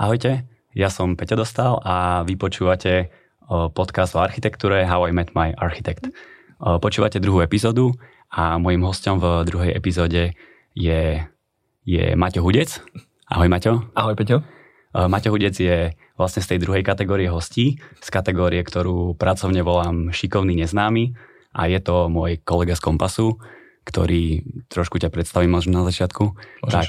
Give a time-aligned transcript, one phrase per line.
[0.00, 3.12] Ahojte, ja som Peťo Dostal a vy počúvate
[3.76, 6.08] podcast o architektúre How I Met My Architect.
[6.56, 7.92] Počúvate druhú epizódu
[8.32, 10.32] a môjim hostom v druhej epizóde
[10.72, 11.20] je,
[11.84, 12.80] je Maťo Hudec.
[13.28, 13.92] Ahoj Maťo.
[13.92, 14.40] Ahoj Peťo.
[14.96, 20.56] Maťo Hudec je vlastne z tej druhej kategórie hostí, z kategórie, ktorú pracovne volám šikovný
[20.64, 21.12] neznámy
[21.52, 23.36] a je to môj kolega z Kompasu,
[23.84, 26.72] ktorý, trošku ťa predstavím možno na začiatku, Môžeš.
[26.72, 26.88] tak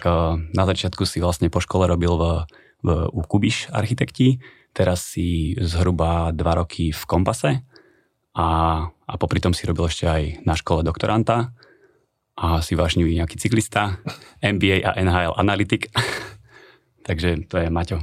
[0.56, 2.48] na začiatku si vlastne po škole robil v,
[2.90, 4.42] u Kubiš architekti,
[4.74, 7.52] teraz si zhruba dva roky v Kompase
[8.34, 8.48] a,
[8.88, 11.52] a popri tom si robil ešte aj na škole doktoranta
[12.40, 14.02] a si vášnivý nejaký cyklista,
[14.42, 15.92] MBA a NHL analytik.
[17.08, 18.02] Takže to je Maťo.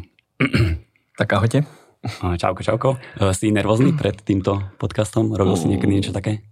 [1.18, 1.66] Tak ahojte.
[2.42, 2.88] Čauko, čauko.
[3.34, 5.34] Si nervózny pred týmto podcastom?
[5.34, 6.46] Robil si niekedy niečo také?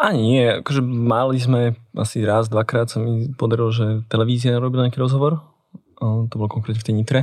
[0.00, 4.96] Ani nie, akože mali sme asi raz, dvakrát sa mi podarilo, že televízia robila nejaký
[4.96, 5.44] rozhovor,
[6.00, 7.20] to bolo konkrétne v tej Nitre.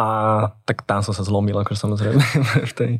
[0.00, 0.06] A
[0.64, 2.22] tak tam som sa zlomil, akože samozrejme
[2.70, 2.92] v tej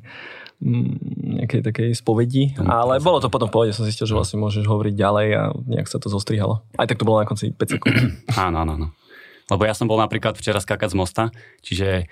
[0.60, 0.92] mm,
[1.40, 4.92] nejakej takej spovedi, ale bolo to potom v pohode, som zistil, že vlastne môžeš hovoriť
[4.92, 6.60] ďalej a nejak sa to zostrihalo.
[6.76, 7.96] Aj tak to bolo na konci 5 sekúnd.
[8.36, 8.88] Áno, áno, áno.
[9.48, 11.22] Lebo ja som bol napríklad včera skákať z mosta,
[11.64, 12.06] čiže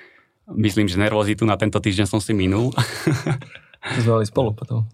[0.56, 2.72] myslím, že nervozitu na tento týždeň som si minul.
[3.78, 4.91] Sme spolu potom.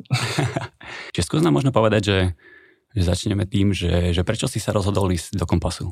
[1.16, 2.18] Čiže skús nám možno povedať, že,
[2.92, 5.88] že začneme tým, že, že prečo si sa rozhodol ísť do kompasu?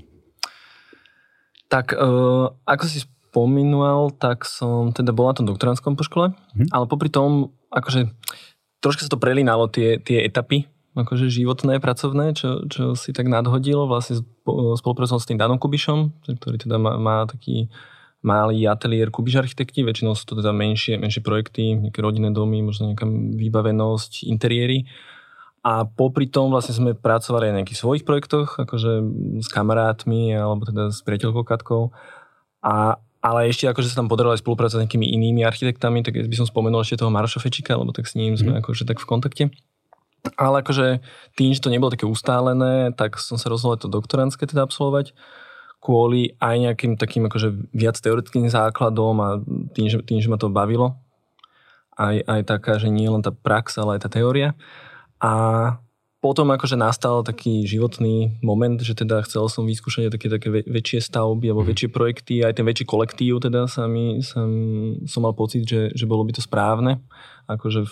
[1.72, 3.00] Tak uh, ako si
[3.32, 6.68] spomínal, tak som teda bol na tom doktorandskom po škole, hmm.
[6.68, 8.12] ale popri tom, akože
[8.84, 13.88] troška sa to prelínalo tie, tie etapy, akože životné, pracovné, čo, čo si tak nadhodilo.
[13.88, 14.20] Vlastne
[14.76, 17.72] spolupracoval s tým Danom Kubišom, ktorý teda má, má taký
[18.20, 22.92] malý ateliér Kubiš architekti, väčšinou sú to teda menšie, menšie projekty, nejaké rodinné domy, možno
[22.92, 24.84] nejaká vybavenosť, interiéry.
[25.64, 28.92] A popri tom vlastne sme pracovali aj na nejakých svojich projektoch, akože
[29.40, 31.94] s kamarátmi, alebo teda s priateľkou Katkou.
[32.62, 36.36] A, ale ešte akože sa tam podarilo aj spolupracovať s nejakými inými architektami, tak by
[36.36, 38.66] som spomenul ešte toho Maroša Fečika, lebo tak s ním sme mm.
[38.66, 39.44] akože tak v kontakte.
[40.38, 41.02] Ale akože
[41.38, 45.14] tým, že to nebolo také ustálené, tak som sa rozhodol to doktorantské teda absolvovať
[45.82, 49.28] kvôli aj nejakým takým akože viac teoretickým základom a
[49.74, 50.94] tým, že, tým, že ma to bavilo.
[51.98, 54.54] Aj, aj taká, že nie len tá prax, ale aj tá teória.
[55.18, 55.34] A
[56.22, 61.50] potom akože nastal taký životný moment, že teda chcel som vyskúšať také, také väčšie stavby
[61.50, 61.70] alebo mm.
[61.74, 64.46] väčšie projekty, aj ten väčší kolektív teda sa mi, som,
[65.02, 67.02] som mal pocit, že, že bolo by to správne.
[67.50, 67.90] Akože,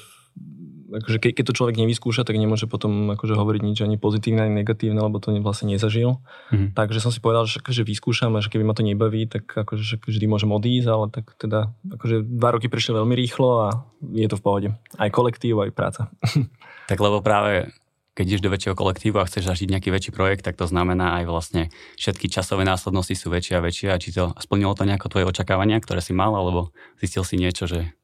[0.95, 4.62] akože ke, keď to človek nevyskúša, tak nemôže potom akože hovoriť nič ani pozitívne, ani
[4.62, 6.23] negatívne, lebo to vlastne nezažil.
[6.55, 6.71] Mm.
[6.79, 10.07] Takže som si povedal, že, že vyskúšam a že keby ma to nebaví, tak akože
[10.07, 14.39] vždy môžem odísť, ale tak teda akože dva roky prišli veľmi rýchlo a je to
[14.39, 14.69] v pohode.
[15.03, 16.03] Aj kolektív, aj práca.
[16.91, 17.71] Tak lebo práve
[18.20, 21.25] keď ideš do väčšieho kolektívu a chceš zažiť nejaký väčší projekt, tak to znamená aj
[21.25, 21.62] vlastne
[21.97, 23.88] všetky časové následnosti sú väčšie a väčšie.
[23.88, 26.69] A či to splnilo to nejako tvoje očakávania, ktoré si mal, alebo
[27.00, 27.97] zistil si niečo, že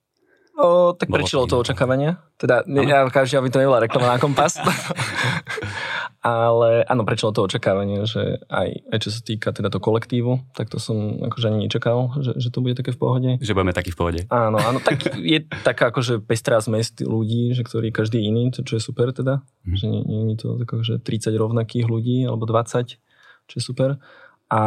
[0.56, 2.16] O, tak prečilo to očakávania.
[2.41, 2.81] Teda, ano.
[2.81, 4.56] ja každý, aby to nebola reklama na kompas.
[6.27, 10.67] Ale áno, prečilo to očakávanie, že aj, aj čo sa týka teda to kolektívu, tak
[10.67, 13.31] to som akože ani nečakal, že, že to bude také v pohode.
[13.39, 14.21] Že budeme taký v pohode.
[14.27, 18.75] Áno, áno, tak je taká akože pestrá zmes ľudí, že ktorí každý iný, to čo
[18.75, 19.47] je super teda.
[19.63, 19.77] Mm.
[19.79, 22.99] Že nie, nie je to tak akože 30 rovnakých ľudí, alebo 20,
[23.47, 24.03] čo je super
[24.47, 24.63] a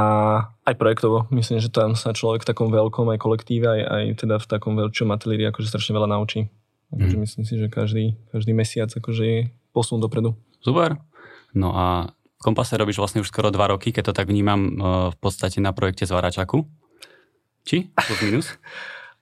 [0.67, 1.27] aj projektovo.
[1.31, 4.75] Myslím, že tam sa človek v takom veľkom aj kolektíve, aj, aj teda v takom
[4.75, 6.51] veľčom ateliéri akože strašne veľa naučí.
[6.91, 7.21] Takže mm.
[7.23, 9.39] myslím si, že každý, každý mesiac akože je
[9.71, 10.35] posun dopredu.
[10.59, 10.99] Super.
[11.53, 11.85] No a
[12.39, 14.71] Kompase robíš vlastne už skoro dva roky, keď to tak vnímam e,
[15.11, 16.63] v podstate na projekte z Varačaku.
[17.67, 17.91] Či?
[17.91, 18.47] Plus minus?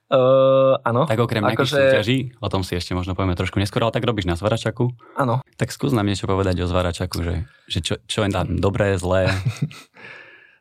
[0.08, 1.04] Uh, áno.
[1.04, 1.76] Tak okrem nejakých že...
[1.76, 4.94] súťaží, o tom si ešte možno povieme trošku neskôr, ale tak robíš na Zvaračaku.
[5.18, 5.42] Áno.
[5.58, 7.34] Tak skús nám niečo povedať o Zvaračaku, že,
[7.66, 9.28] že čo, čo je tam dobré, zlé.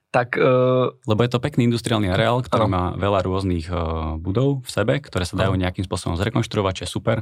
[0.08, 2.74] Tak, uh, Lebo je to pekný industriálny areál, ktorý ano.
[2.74, 5.68] má veľa rôznych uh, budov v sebe, ktoré sa dajú ano.
[5.68, 7.18] nejakým spôsobom zrekonštruovať, čo je super.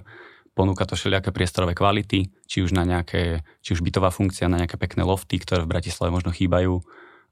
[0.55, 4.79] Ponúka to všelijaké priestorové kvality, či už na nejaké, či už bytová funkcia na nejaké
[4.79, 6.79] pekné lofty, ktoré v Bratislave možno chýbajú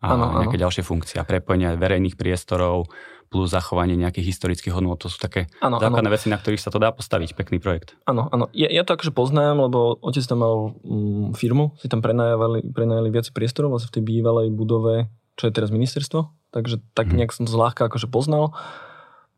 [0.04, 0.64] a ano, nejaké ano.
[0.68, 1.16] ďalšie funkcie.
[1.16, 2.92] A prepojenie verejných priestorov
[3.32, 5.00] plus zachovanie nejakých historických hodnôt.
[5.00, 6.16] To sú také ano, základné ano.
[6.20, 7.34] veci, na ktorých sa to dá postaviť.
[7.34, 7.96] Pekný projekt.
[8.06, 8.52] Áno, áno.
[8.52, 13.10] Ja, ja to akože poznám, lebo otec tam mal mm, firmu, si tam prenajali, prenajali
[13.10, 17.16] viac priestorov vlastne v tej bývalej budove čo je teraz ministerstvo, takže tak mhm.
[17.22, 18.54] nejak som to zľahka akože poznal.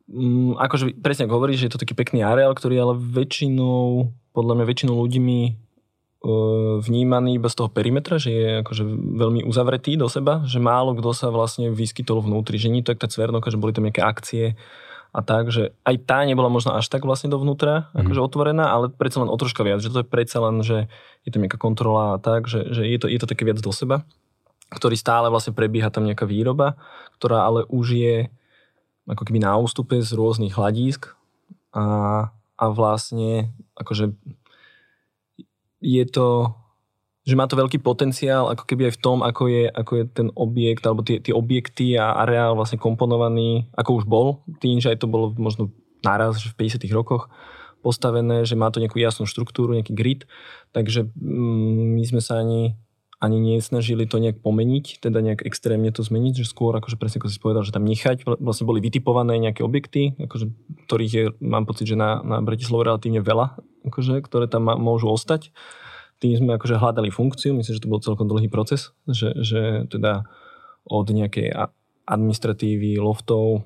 [0.05, 4.53] Mm, akože presne ako hovoríš, že je to taký pekný areál, ktorý ale väčšinou, podľa
[4.61, 5.51] mňa väčšinou ľuďmi e,
[6.85, 8.85] vnímaný bez toho perimetra, že je akože
[9.17, 13.01] veľmi uzavretý do seba, že málo kto sa vlastne vyskytol vnútri, že nie to je
[13.01, 14.53] tak cvernoka, že boli tam nejaké akcie
[15.15, 18.05] a tak, že aj tá nebola možno až tak vlastne dovnútra, mm.
[18.05, 20.85] akože otvorená, ale predsa len o troška viac, že to je predsa len, že
[21.25, 23.73] je tam nejaká kontrola a tak, že, že je, to, je to také viac do
[23.73, 24.05] seba
[24.65, 26.73] ktorý stále vlastne prebieha tam nejaká výroba,
[27.21, 28.15] ktorá ale už je
[29.05, 31.13] ako keby na ústupe z rôznych hľadísk
[31.73, 31.85] a,
[32.33, 34.13] a vlastne akože
[35.85, 36.55] je to,
[37.25, 40.27] že má to veľký potenciál ako keby aj v tom, ako je, ako je ten
[40.33, 45.05] objekt alebo tie, tie objekty a areál vlastne komponovaný, ako už bol, tým, že aj
[45.05, 45.69] to bolo možno
[46.01, 47.29] naraz že v 50 rokoch
[47.85, 50.21] postavené, že má to nejakú jasnú štruktúru, nejaký grid,
[50.73, 52.73] takže mm, my sme sa ani
[53.19, 57.31] ani nesnažili to nejak pomeniť, teda nejak extrémne to zmeniť, že skôr, akože presne ako
[57.31, 60.51] si povedal, že tam nechať, vlastne boli vytipované nejaké objekty, akože,
[60.87, 63.55] ktorých je, mám pocit, že na, na Bratislave relatívne veľa,
[63.87, 65.55] akože, ktoré tam môžu ostať.
[66.19, 70.27] Tým sme akože hľadali funkciu, myslím, že to bol celkom dlhý proces, že, že teda
[70.87, 71.55] od nejakej
[72.05, 73.65] administratívy, loftov,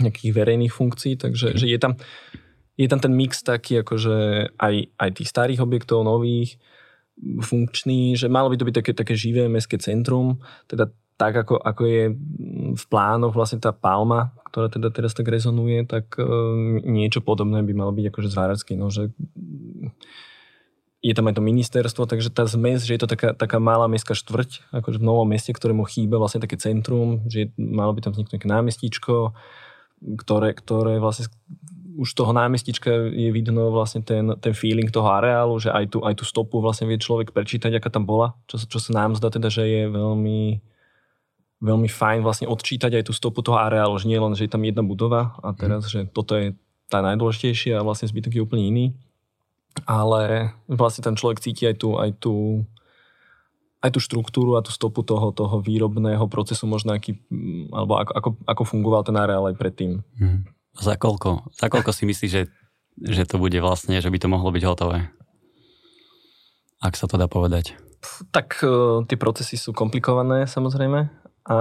[0.00, 2.00] nejakých verejných funkcií, takže že je tam,
[2.80, 6.56] je tam ten mix taký, akože aj, aj tých starých objektov, nových,
[7.22, 11.82] funkčný, že malo by to byť také, také živé mestské centrum, teda tak, ako, ako
[11.86, 12.02] je
[12.74, 16.26] v plánoch vlastne tá Palma, ktorá teda teraz tak rezonuje, tak e,
[16.82, 19.14] niečo podobné by malo byť akože zváracky, no, že
[21.02, 24.14] je tam aj to ministerstvo, takže tá zmes, že je to taká, taká malá mestská
[24.14, 28.14] štvrť, akože v novom meste, ktorému chýba vlastne také centrum, že je, malo by tam
[28.14, 29.34] vzniknúť nejaké námestíčko,
[30.18, 31.26] ktoré, ktoré vlastne
[31.98, 36.14] už toho námestička je vidno vlastne ten, ten feeling toho areálu, že aj tú, aj
[36.16, 39.52] tú stopu vlastne vie človek prečítať, aká tam bola, čo, čo sa nám zdá teda,
[39.52, 40.60] že je veľmi,
[41.62, 44.64] veľmi fajn vlastne odčítať aj tú stopu toho areálu, že nie len, že je tam
[44.64, 45.90] jedna budova a teraz, mm.
[45.90, 46.56] že toto je
[46.90, 48.86] tá najdôležitejšia a vlastne zbytok je úplne iný.
[49.88, 52.34] Ale vlastne ten človek cíti aj tú, aj tú,
[53.80, 57.16] aj tú štruktúru a tú stopu toho, toho výrobného procesu, možno aký,
[57.72, 60.04] alebo ako, ako, ako fungoval ten areál aj predtým.
[60.20, 60.44] Mm.
[60.76, 61.52] Za koľko?
[61.52, 62.42] Za koľko si myslíš, že,
[62.96, 65.12] že to bude vlastne, že by to mohlo byť hotové?
[66.82, 67.76] Ak sa to dá povedať.
[68.34, 71.06] Tak uh, tie procesy sú komplikované samozrejme,
[71.46, 71.56] a,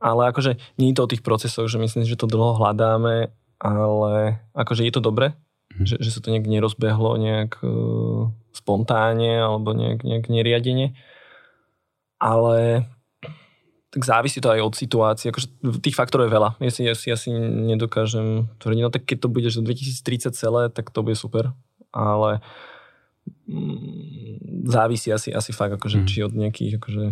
[0.00, 3.28] ale akože nie je to o tých procesoch, že myslím, že to dlho hľadáme,
[3.60, 5.36] ale akože je to dobre,
[5.76, 5.84] hm.
[5.84, 10.96] že, že sa to nejak nerozbehlo nejak uh, spontánne alebo nejak, nejak neriadene.
[12.16, 12.88] Ale
[13.96, 15.32] tak závisí to aj od situácie.
[15.32, 15.48] Akože
[15.80, 16.50] tých faktorov je veľa.
[16.60, 20.68] Ja si, ja si asi nedokážem tvrdiť, no tak keď to bude že 2030 celé,
[20.68, 21.56] tak to bude super.
[21.96, 22.44] Ale
[23.48, 26.06] mm, závisí asi, asi fakt, akože, mm.
[26.12, 27.04] či od nejakých akože,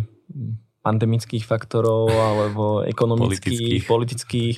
[0.85, 3.89] pandemických faktorov, alebo ekonomických, politických.
[3.89, 4.55] politických.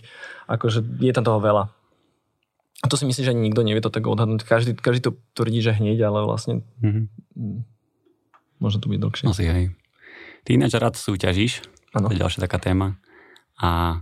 [0.52, 1.72] Akože je tam toho veľa.
[2.84, 4.44] A to si myslím, že ani nikto nevie to tak odhadnúť.
[4.44, 7.64] Každý, každý to tvrdí, že hneď, ale vlastne mm-hmm.
[8.60, 9.26] môže to byť dlhšie.
[9.32, 9.72] Asi hej.
[10.44, 12.12] Ty ináč rád súťažíš Ano.
[12.12, 13.00] To je ďalšia taká téma.
[13.62, 14.02] A,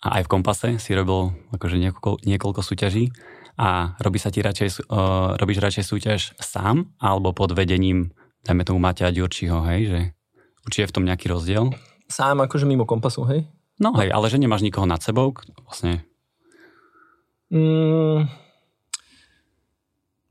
[0.00, 3.12] a aj v Kompase si robil akože niekoľko, niekoľko súťaží
[3.60, 8.80] a robí sa ti radšej, uh, robíš radšej súťaž sám alebo pod vedením, dajme tomu
[8.80, 10.00] Matia Ďurčího, hej, že
[10.64, 11.68] určite je v tom nejaký rozdiel?
[12.08, 13.44] Sám akože mimo Kompasu, hej?
[13.76, 16.04] No hej, ale že nemáš nikoho nad sebou, vlastne.
[17.52, 18.28] Mm,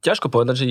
[0.02, 0.66] ťažko povedať, že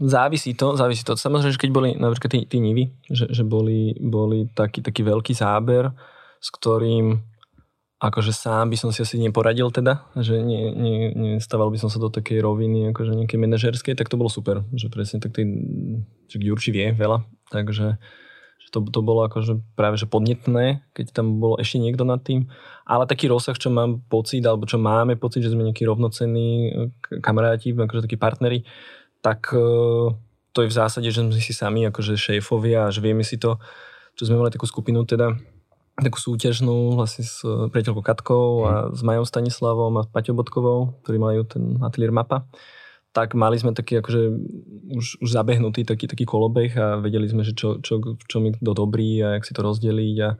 [0.00, 1.18] závisí to, závisí to.
[1.18, 5.34] Samozrejme, že keď boli napríklad tí, tí nivy, že, že boli, boli taký, taký veľký
[5.34, 5.90] záber,
[6.38, 7.18] s ktorým
[7.98, 10.98] akože sám by som si asi neporadil teda, že nie, nie,
[11.34, 14.86] nestával by som sa do takej roviny akože nejakej manažerskej, tak to bolo super, že
[14.86, 15.42] presne tak tý,
[16.30, 17.98] že Jurči vie veľa, takže
[18.58, 22.46] že to, to bolo akože práve že podnetné, keď tam bol ešte niekto nad tým,
[22.86, 26.70] ale taký rozsah, čo mám pocit, alebo čo máme pocit, že sme nejakí rovnocenní
[27.18, 28.62] kamaráti, akože takí partneri,
[29.20, 29.62] tak e,
[30.52, 33.58] to je v zásade, že sme si sami akože šéfovia a že vieme si to,
[34.18, 35.34] čo sme mali takú skupinu teda,
[35.98, 38.94] takú súťažnú vlastne s priateľkou Katkou a mhm.
[38.94, 42.46] s Majou Stanislavom a Paťou Bodkovou, ktorí majú ten ateliér mapa
[43.18, 44.22] tak mali sme taký akože
[44.94, 48.76] už, už zabehnutý taký, taký kolobeh a vedeli sme, že čo, čo, čo mi kto
[48.76, 50.30] dobrý a jak si to rozdeliť a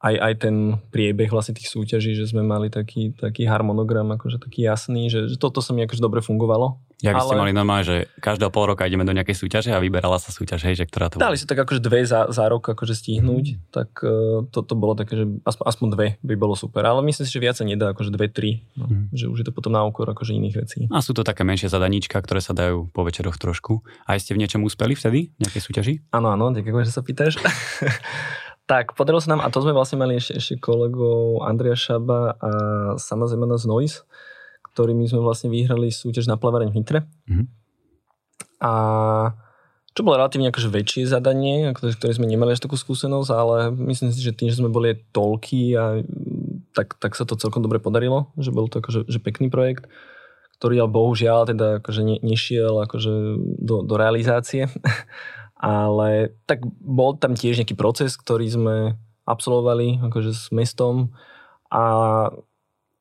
[0.00, 0.56] aj, aj ten
[0.94, 5.36] priebeh vlastne tých súťaží, že sme mali taký, taký harmonogram, akože taký jasný, že, že
[5.36, 6.80] toto sa mi akože dobre fungovalo.
[7.00, 7.28] Ja by ale...
[7.28, 10.68] ste mali normálne, že každého pol roka ideme do nejakej súťaže a vyberala sa súťaž,
[10.68, 13.58] hej, že ktorá to Dali sa tak akože dve za, za rok akože stihnúť, mm.
[13.72, 17.24] tak uh, to, to bolo také, že aspoň, aspoň dve by bolo super, ale myslím
[17.24, 19.16] si, že viac sa nedá, akože dve, tri, no, mm.
[19.16, 20.80] že už je to potom na úkor akože iných vecí.
[20.92, 23.80] A sú to také menšie zadaníčka, ktoré sa dajú po večeroch trošku.
[24.04, 25.94] A ste v niečom úspeli vtedy, v nejakej súťaži?
[26.12, 27.40] Áno, áno, ďakujem, že sa pýtaš.
[28.70, 32.50] Tak, podarilo sa nám, a to sme vlastne mali ešte, ešte kolegov Andrea Šaba a
[33.02, 34.06] Zemana z Noise,
[34.72, 37.00] ktorými sme vlastne vyhrali súťaž na plavareň v Nitre.
[37.26, 37.46] Mm-hmm.
[38.60, 38.72] A
[39.90, 43.56] čo bolo relatívne akože väčšie zadanie, ktoré sme nemali až takú skúsenosť, ale
[43.90, 46.06] myslím si, že tým, že sme boli toľky, a
[46.70, 49.90] tak, tak sa to celkom dobre podarilo, že bol to akože že pekný projekt,
[50.62, 53.12] ktorý ale bohužiaľ teda akože ne, nešiel akože
[53.58, 54.70] do, do realizácie.
[55.60, 58.76] Ale tak bol tam tiež nejaký proces, ktorý sme
[59.28, 61.12] absolvovali akože s mestom
[61.68, 61.82] A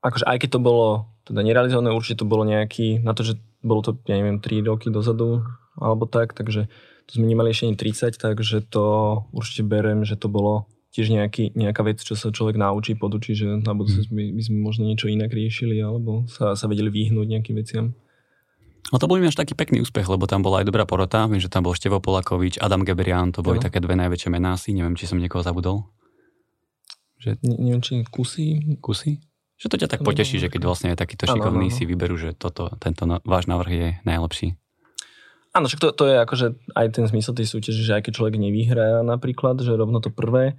[0.03, 3.85] akože aj keď to bolo teda nerealizované, určite to bolo nejaký, na to, že bolo
[3.85, 5.45] to, ja neviem, 3 roky dozadu,
[5.77, 6.65] alebo tak, takže
[7.05, 8.85] to sme nemali ešte ani 30, takže to
[9.29, 13.45] určite berem, že to bolo tiež nejaký, nejaká vec, čo sa človek naučí, podučí, že
[13.45, 17.55] na budúcnosť by, by sme možno niečo inak riešili, alebo sa, sa vedeli vyhnúť nejakým
[17.61, 17.93] veciam.
[18.89, 21.29] No to bol až taký pekný úspech, lebo tam bola aj dobrá porota.
[21.29, 23.63] Viem, že tam bol Števo Polakovič, Adam Geberian, to boli no.
[23.69, 24.73] také dve najväčšie mená asi.
[24.73, 25.85] Neviem, či som niekoho zabudol.
[27.21, 27.37] Že...
[27.45, 28.79] Ne, neviem, či kusy.
[28.81, 29.21] Kusy?
[29.59, 31.67] Že to ťa tak poteší, že keď vlastne je takýto ano.
[31.67, 34.55] si vyberú, že toto, tento váš návrh je najlepší.
[35.51, 36.47] Áno, však to, to je akože
[36.77, 40.55] aj ten zmysel tej súťaže, že aj keď človek nevyhrá napríklad, že rovno to prvé,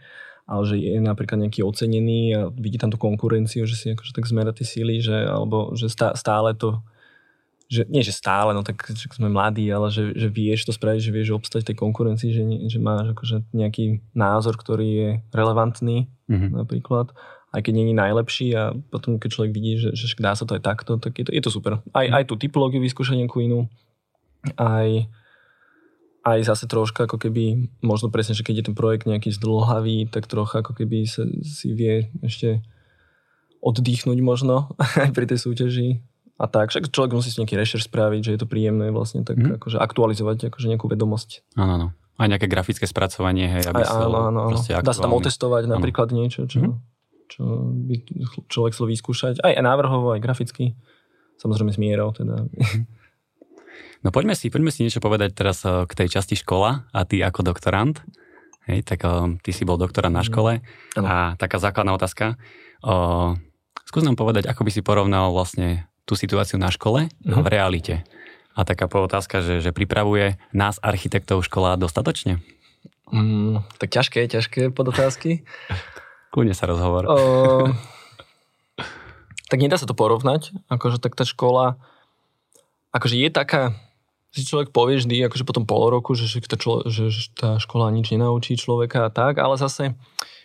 [0.51, 4.27] ale že je napríklad nejaký ocenený a vidí tam tú konkurenciu, že si akože tak
[4.27, 6.85] zmera tie síly, že, alebo že stále to
[7.71, 11.07] že nie, že stále, no tak že sme mladí, ale že, že vieš to spraviť,
[11.07, 16.11] že vieš obstať v tej konkurencii, že, že máš akože nejaký názor, ktorý je relevantný
[16.27, 16.51] mm-hmm.
[16.51, 17.15] napríklad,
[17.51, 20.63] aj keď je najlepší a potom keď človek vidí, že, že dá sa to aj
[20.63, 21.83] takto, tak je to, je to super.
[21.91, 23.67] Aj, aj tú typológiu vyskúšať nejakú inú,
[24.55, 25.11] aj,
[26.23, 30.31] aj zase troška ako keby, možno presne, že keď je ten projekt nejaký zdlhavý, tak
[30.31, 32.63] trocha ako keby sa, si vie ešte
[33.61, 34.71] oddychnúť možno
[35.03, 35.89] aj pri tej súťaži
[36.41, 36.71] a tak.
[36.71, 39.61] Však človek musí si nejaký rešer spraviť, že je to príjemné vlastne tak mm.
[39.61, 41.45] akože aktualizovať akože nejakú vedomosť.
[41.59, 41.89] Áno, áno.
[42.21, 44.57] Aj nejaké grafické spracovanie, hej, aby sa áno, áno, áno.
[44.61, 45.81] Dá sa tam otestovať áno.
[45.81, 46.90] napríklad niečo, čo, mm.
[47.31, 47.95] Čo by
[48.51, 49.35] človek chcel vyskúšať.
[49.47, 50.75] Aj, návrhovo, aj graficky.
[51.39, 52.51] Samozrejme s mierou teda.
[54.01, 57.21] No poďme si, poďme si niečo povedať teraz eh, k tej časti škola a ty
[57.21, 58.01] ako doktorant.
[58.69, 60.29] Hej, tak uh, ty si bol doktorant na mhm.
[60.29, 61.03] škole mm.
[61.03, 62.37] a taká základná otázka.
[62.85, 63.35] Uh,
[63.89, 68.05] skús nám povedať, ako by si porovnal vlastne tú situáciu na škole a v realite.
[68.53, 72.45] A taká otázka, že, že pripravuje nás architektov škola dostatočne?
[73.11, 75.43] Mm, tak ťažké, ťažké podotázky.
[76.31, 77.05] Kľudne sa rozhovor.
[77.11, 77.17] O,
[79.51, 80.55] tak nedá sa to porovnať.
[80.71, 81.79] Akože tak tá škola,
[82.95, 83.75] akože je taká,
[84.31, 87.91] si človek povie vždy, akože potom pol roku, že, že, člo, že, že tá škola
[87.91, 89.99] nič nenaučí človeka a tak, ale zase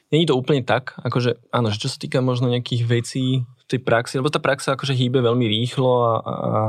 [0.09, 4.21] není to úplne tak, akože áno, že čo sa týka možno nejakých vecí, tej praxi,
[4.21, 6.61] lebo tá praxa akože hýbe veľmi rýchlo a, a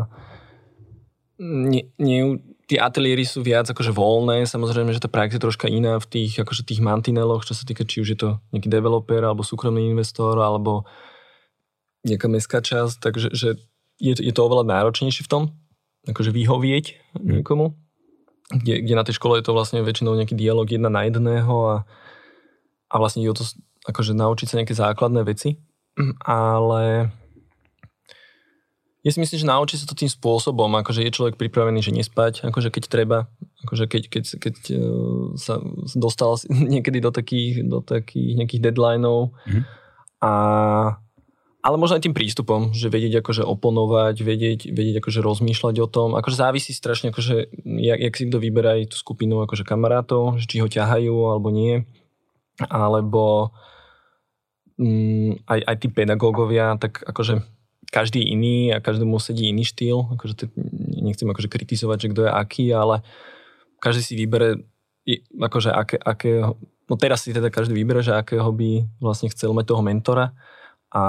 [1.40, 5.98] nie, nie, tie ateliéry sú viac akože voľné, samozrejme, že tá prax je troška iná
[6.02, 9.46] v tých, akože tých mantineloch, čo sa týka, či už je to nejaký developer, alebo
[9.46, 10.82] súkromný investor, alebo
[12.02, 13.48] nejaká mestská časť, takže že
[14.02, 15.42] je, je to oveľa náročnejšie v tom,
[16.06, 17.42] akože vyhovieť mm.
[17.42, 17.74] niekomu,
[18.50, 21.76] kde, kde na tej škole je to vlastne väčšinou nejaký dialog jedna na jedného a,
[22.90, 23.46] a vlastne je to
[23.86, 25.62] akože naučiť sa nejaké základné veci
[26.24, 27.10] ale
[29.06, 32.42] ja si myslím, že naučí sa to tým spôsobom, akože je človek pripravený, že nespať,
[32.42, 33.30] akože keď treba,
[33.62, 34.78] akože keď, keď, keď e,
[35.38, 35.62] sa
[35.94, 36.34] dostal
[36.74, 39.30] niekedy do takých, do takých nejakých deadlineov.
[39.46, 39.62] Mm-hmm.
[40.26, 40.32] a
[41.66, 46.14] ale možno aj tým prístupom, že vedieť akože oponovať, vedieť, vedieť akože rozmýšľať o tom,
[46.14, 50.62] akože závisí strašne, akože jak, jak si kto vyberá tú skupinu akože kamarátov, že či
[50.62, 51.82] ho ťahajú alebo nie,
[52.70, 53.50] alebo
[54.78, 57.55] mm, aj, aj tí pedagógovia, tak akože
[57.88, 60.12] každý iný a každému sedí iný štýl.
[60.18, 60.44] Akože to,
[61.00, 63.06] nechcem akože kritizovať, že kto je aký, ale
[63.78, 64.66] každý si vybere
[65.38, 66.42] akože aké, aké,
[66.90, 70.34] no teraz si teda každý vybere, že akého by vlastne chcel mať toho mentora
[70.90, 71.02] a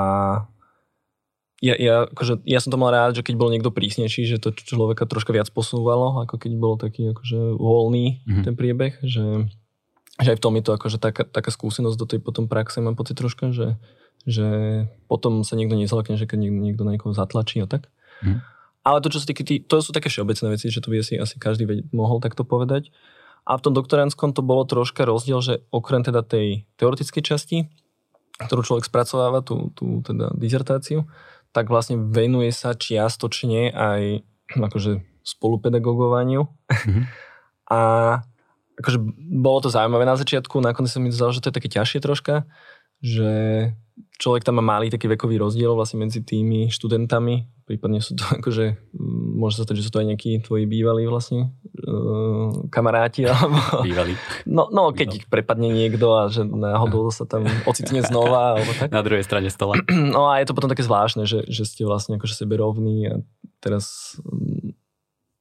[1.57, 4.53] ja, ja, akože, ja som to mal rád, že keď bol niekto prísnejší, že to
[4.53, 8.43] človeka troška viac posúvalo, ako keď bol taký akože voľný mm-hmm.
[8.45, 9.49] ten priebeh, že
[10.17, 12.97] že aj v tom je to akože taká, taká skúsenosť do tej potom praxe, mám
[12.97, 13.77] pocit troška, že,
[14.27, 14.47] že
[15.07, 17.87] potom sa niekto nezlakne, že keď niekto, niekto na niekoho zatlačí a tak.
[18.19, 18.43] Hmm.
[18.83, 21.39] Ale to, čo sa týka, to sú také všeobecné veci, že to by asi, asi
[21.39, 22.91] každý mohol takto povedať.
[23.47, 27.57] A v tom doktoránskom to bolo troška rozdiel, že okrem teda tej teoretickej časti,
[28.43, 31.07] ktorú človek spracováva, tú, tú teda dizertáciu,
[31.55, 36.43] tak vlastne venuje sa čiastočne aj akože spolupedagogovaniu.
[36.47, 37.03] Mm-hmm.
[37.67, 37.79] a
[38.77, 38.99] akože
[39.39, 42.47] bolo to zaujímavé na začiatku, nakoniec som mi zdalo, že to je také ťažšie troška,
[43.01, 43.31] že
[44.17, 48.95] človek tam má malý taký vekový rozdiel vlastne medzi tými študentami, prípadne sú to akože,
[49.37, 51.53] môže sa stať, že sú to aj nejakí tvoji bývalí vlastne
[51.85, 53.85] uh, kamaráti, alebo...
[53.85, 54.17] Bývalí.
[54.49, 58.89] No, no keď ich prepadne niekto a že náhodou sa tam ocitne znova, alebo tak.
[58.89, 59.77] Na druhej strane stola.
[60.07, 63.15] No a je to potom také zvláštne, že, že ste vlastne akože sebe rovní a
[63.59, 64.15] teraz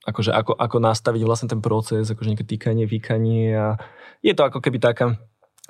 [0.05, 3.67] akože ako, ako nastaviť vlastne ten proces, akože nejaké týkanie, vykanie a
[4.23, 5.19] je to ako keby taká,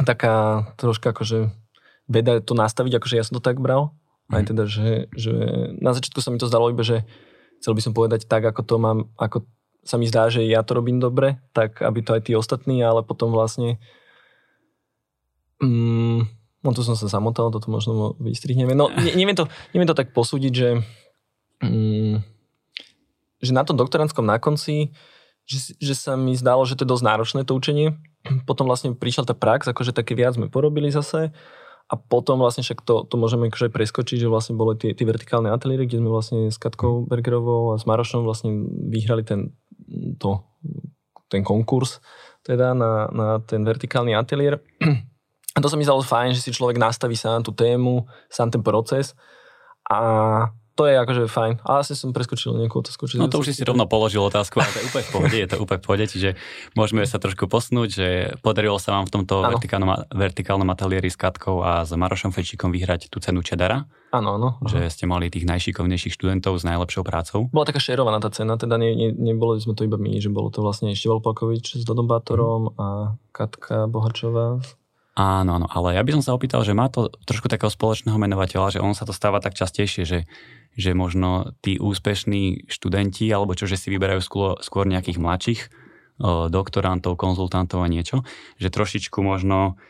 [0.01, 1.53] taká troška akože
[2.07, 3.95] veda to nastaviť, akože ja som to tak bral.
[4.27, 4.49] Aj mhm.
[4.51, 5.35] teda, že, že
[5.79, 7.07] na začiatku sa mi to zdalo iba, že
[7.63, 9.47] chcel by som povedať tak, ako to mám, ako
[9.87, 13.07] sa mi zdá, že ja to robím dobre, tak aby to aj tí ostatní, ale
[13.07, 13.79] potom vlastne
[15.63, 16.27] mm,
[16.67, 18.75] No tu som sa zamotal, toto možno vystrihneme.
[18.75, 20.71] No ne, neviem, to, neviem to tak posúdiť, že,
[21.63, 22.19] mm,
[23.39, 24.91] že na tom doktorantskom na konci,
[25.47, 27.95] že, že sa mi zdalo, že to je dosť náročné to učenie.
[28.51, 31.31] Potom vlastne prišla tá prax, akože také viac sme porobili zase.
[31.87, 35.55] A potom vlastne však to, to môžeme akože preskočiť, že vlastne boli tie, tie vertikálne
[35.55, 39.55] ateliéry, kde sme vlastne s Katkou Bergerovou a s Marošom vlastne vyhrali ten,
[40.19, 40.43] to,
[41.31, 42.03] ten konkurs
[42.47, 44.63] teda na, na ten vertikálny ateliér.
[45.57, 48.63] A to sa mi zdalo fajn, že si človek nastaví sám tú tému, sám ten
[48.63, 49.19] proces
[49.89, 49.99] a
[50.77, 51.65] to je akože fajn.
[51.65, 53.09] Ale asi som preskočil nejakú otázku.
[53.17, 55.57] No to už si rovno položil otázku, ale to je úplne v pohode, je to
[55.57, 56.31] úplne v pohode, čiže
[56.77, 58.09] môžeme sa trošku posnúť, že
[58.45, 63.09] podarilo sa vám v tomto vertikálnom, vertikálnom ateliéri s Katkou a s Marošom Fečíkom vyhrať
[63.09, 63.89] tú cenu Čedara.
[64.13, 64.61] Áno, áno.
[64.63, 67.49] Že ste mali tých najšikovnejších študentov s najlepšou prácou.
[67.51, 70.53] Bola taká šerovaná tá cena, teda ne, ne, nebolo sme to iba my, že bolo
[70.53, 72.79] to vlastne Štival Palkovič s Dodom Bátorom mm.
[72.79, 72.87] a
[73.33, 74.61] Katka Bohačová
[75.17, 78.77] Áno, áno, ale ja by som sa opýtal, že má to trošku takého spoločného menovateľa,
[78.77, 80.29] že on sa to stáva tak častejšie, že,
[80.77, 85.61] že možno tí úspešní študenti, alebo čo, že si vyberajú skôr, skôr nejakých mladších
[86.53, 88.25] doktorantov, konzultantov a niečo,
[88.61, 89.81] že trošičku možno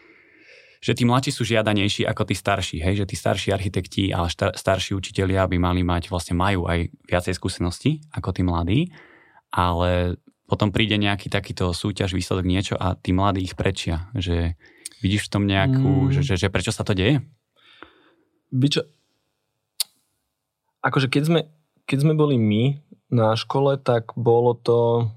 [0.76, 3.02] že tí mladší sú žiadanejší ako tí starší, hej?
[3.02, 7.34] že tí starší architekti a štar, starší učitelia by mali mať, vlastne majú aj viacej
[7.34, 8.80] skúsenosti ako tí mladí,
[9.50, 14.54] ale potom príde nejaký takýto súťaž, výsledok niečo a tí mladí ich prečia, že
[15.06, 16.12] Vidíš v tom nejakú, mm.
[16.18, 17.22] že, že, že prečo sa to deje?
[18.50, 18.82] Byčo,
[20.82, 21.40] akože keď sme,
[21.86, 22.82] keď sme boli my
[23.14, 25.10] na škole, tak bolo to,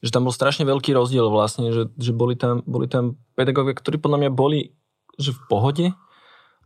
[0.00, 4.00] že tam bol strašne veľký rozdiel vlastne, že, že boli, tam, boli tam pedagógovia, ktorí
[4.00, 4.72] podľa mňa boli
[5.16, 5.86] že v pohode,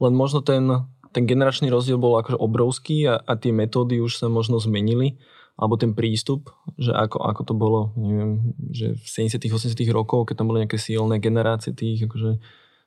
[0.03, 0.67] len možno ten,
[1.15, 5.19] ten generačný rozdiel bol akože obrovský a, a tie metódy už sa možno zmenili
[5.61, 6.49] alebo ten prístup,
[6.81, 10.81] že ako, ako to bolo, neviem, že v 70 80 rokov, keď tam boli nejaké
[10.81, 12.41] silné generácie tých, akože,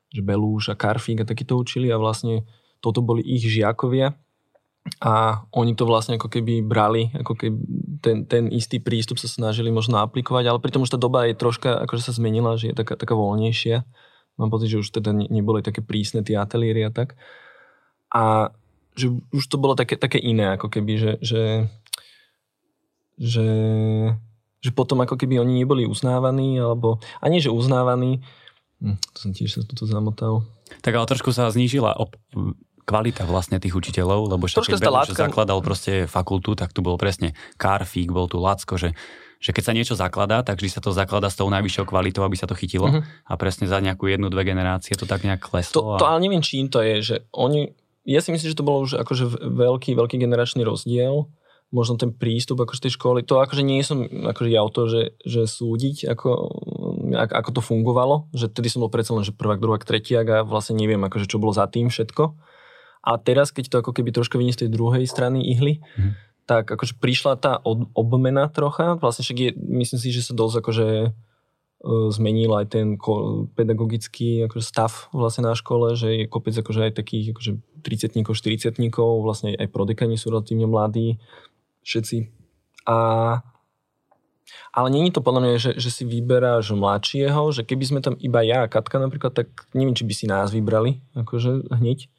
[0.09, 2.49] že Belúš a Karfík a takí to učili a vlastne
[2.81, 4.17] toto boli ich žiakovia
[4.99, 7.57] a oni to vlastne ako keby brali, ako keby
[8.03, 11.77] ten, ten istý prístup sa snažili možno aplikovať, ale pritom už tá doba je troška,
[11.87, 13.85] akože sa zmenila, že je taká, taká voľnejšia.
[14.41, 17.15] Mám pocit, že už teda neboli také prísne tie ateliéry a tak.
[18.11, 18.51] A
[18.97, 21.41] že už to bolo také, také iné, ako keby, že, že
[23.17, 23.49] že,
[24.63, 28.23] že potom ako keby oni neboli uznávaní, alebo ani že uznávaní,
[28.81, 30.47] hm, to som tiež sa toto zamotal.
[30.81, 32.17] Tak ale trošku sa znížila op-
[32.83, 35.15] kvalita vlastne tých učiteľov, lebo však keď látka...
[35.15, 38.91] zakladal proste fakultu, tak tu bol presne Karfík, bol tu Lacko, že,
[39.39, 42.35] že keď sa niečo zakladá, tak vždy sa to zakladá s tou najvyššou kvalitou, aby
[42.35, 43.03] sa to chytilo uh-huh.
[43.03, 45.95] a presne za nejakú jednu, dve generácie to tak nejak kleslo.
[45.95, 46.15] To, to a...
[46.15, 47.71] ale neviem, čím to je, že oni,
[48.03, 51.31] ja si myslím, že to bolo už akože veľký, veľký generačný rozdiel,
[51.73, 55.17] možno ten prístup akože tej školy, to akože nie som akože ja o to, že,
[55.25, 56.29] že súdiť, ako,
[57.17, 60.77] ako to fungovalo, že tedy som bol predsa len, že prvák, druhák, tretiak a vlastne
[60.77, 62.37] neviem, akože čo bolo za tým všetko.
[63.03, 66.13] A teraz, keď to ako keby troška vyniesť z tej druhej strany ihly, mm.
[66.45, 70.55] tak akože prišla tá od, obmena trocha, vlastne však je, myslím si, že sa dosť
[70.61, 71.09] akože e,
[72.13, 72.95] zmenil aj ten
[73.57, 78.79] pedagogický akože stav vlastne na škole, že je kopec akože aj takých akože 30 40
[79.19, 81.19] vlastne aj prodekani sú relatívne mladí,
[81.83, 82.17] všetci.
[82.89, 82.97] A,
[84.73, 88.41] ale není to podľa mňa, že, že si vyberáš mladšieho, že keby sme tam iba
[88.41, 92.09] ja a Katka napríklad, tak neviem, či by si nás vybrali, akože hneď.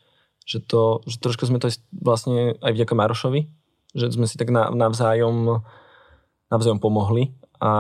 [0.44, 3.48] Že, to, že trošku sme to vlastne aj vďaka Marošovi,
[3.96, 5.64] že sme si tak navzájom,
[6.52, 7.32] navzájom pomohli.
[7.64, 7.72] A,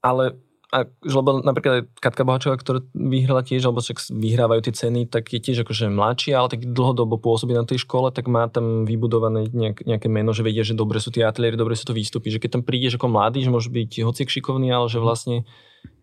[0.00, 5.32] ale a, lebo napríklad Katka Bohačová, ktorá vyhrala tiež, alebo však vyhrávajú tie ceny, tak
[5.32, 9.48] je tiež akože mladšia, ale tak dlhodobo pôsobí na tej škole, tak má tam vybudované
[9.48, 12.28] nejak, nejaké meno, že vedia, že dobre sú tie ateliéry, dobre sú to výstupy.
[12.28, 15.48] Že keď tam prídeš ako mladý, že môže byť hociek šikovný, ale že vlastne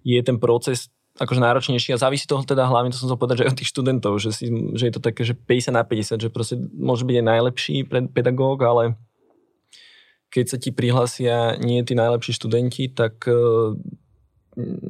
[0.01, 3.49] je ten proces akože náročnejší a závisí toho teda hlavne, to som sa povedať, že
[3.53, 6.57] od tých študentov, že, si, že je to také, že 50 na 50, že proste
[6.57, 7.75] môže byť aj najlepší
[8.11, 8.99] pedagóg, ale
[10.27, 13.23] keď sa ti prihlásia nie tí najlepší študenti, tak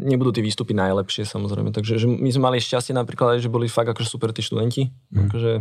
[0.05, 1.73] nebudú tie výstupy najlepšie samozrejme.
[1.73, 4.93] Takže že my sme mali šťastie napríklad, že boli fakt akože super tí študenti.
[5.09, 5.27] Mm.
[5.27, 5.51] Akože,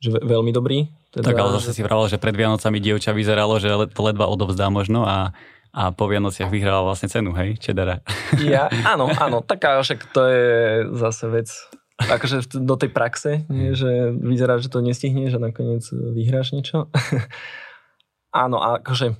[0.00, 0.88] že veľmi dobrí.
[1.12, 1.76] Teda, tak ale zase že...
[1.78, 5.36] si vravel, že pred Vianocami dievča vyzeralo, že to ledva odovzdá možno a,
[5.76, 7.60] a po Vianociach vyhrala vlastne cenu, hej?
[7.60, 8.00] Čedera.
[8.40, 10.48] Ja, áno, áno, taká však to je
[10.96, 11.48] zase vec
[12.00, 16.88] akože do tej praxe, nie, že vyzerá, že to nestihneš a nakoniec vyhráš niečo.
[18.42, 19.14] áno, akože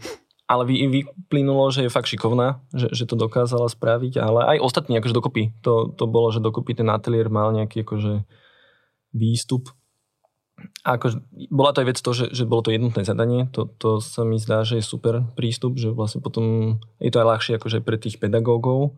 [0.53, 5.01] ale vy, vyplynulo, že je fakt šikovná, že, že to dokázala spraviť, ale aj ostatní
[5.01, 5.57] akože dokopy.
[5.65, 8.29] To, to bolo, že dokopy ten ateliér mal nejaký akože
[9.17, 9.73] výstup.
[10.85, 13.99] A akože, bola to aj vec to, že, že bolo to jednotné zadanie, to, to
[14.05, 17.79] sa mi zdá, že je super prístup, že vlastne potom je to aj ľahšie akože
[17.81, 18.95] pre tých pedagógov,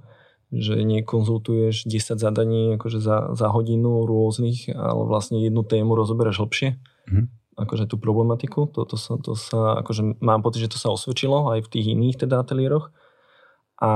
[0.51, 6.77] že nekonzultuješ 10 zadaní akože za, za hodinu rôznych, ale vlastne jednu tému rozoberáš hlbšie.
[7.09, 7.31] Mm.
[7.55, 8.67] Akože tú problematiku.
[8.75, 11.87] To, to, sa, to sa, akože mám pocit, že to sa osvedčilo aj v tých
[11.95, 12.91] iných teda ateliéroch.
[13.79, 13.91] A,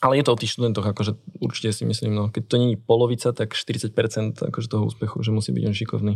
[0.00, 3.32] ale je to o tých študentoch, akože určite si myslím, no, keď to není polovica,
[3.32, 3.92] tak 40%
[4.48, 6.14] akože toho úspechu, že musí byť on šikovný.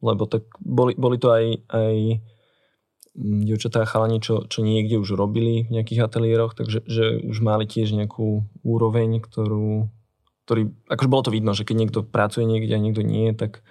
[0.00, 1.96] Lebo tak boli, boli to aj, aj
[3.10, 7.42] Mm, dievčatá a chalani, čo, čo niekde už robili v nejakých ateliéroch, takže že už
[7.42, 9.90] mali tiež nejakú úroveň, ktorú,
[10.46, 13.66] ktorý, akože bolo to vidno, že keď niekto pracuje niekde a niekto nie, tak,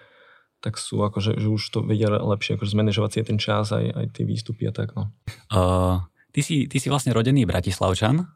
[0.59, 4.05] tak sú akože, že už to vedia lepšie akože zmanéžovať si ten čas, aj, aj
[4.11, 4.91] tie výstupy a tak.
[4.95, 5.11] No.
[5.47, 6.03] Uh,
[6.35, 8.27] ty, si, ty si vlastne rodený Bratislavčan.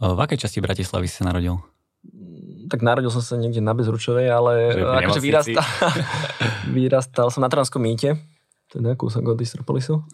[0.00, 1.60] Uh, v akej časti Bratislavy si sa narodil?
[2.68, 5.64] Tak narodil som sa niekde na Bezručovej, ale akože vyrastal,
[6.76, 8.16] vyrastal som na Transkom mýte,
[8.72, 10.04] teda kúsok od Istropolisu.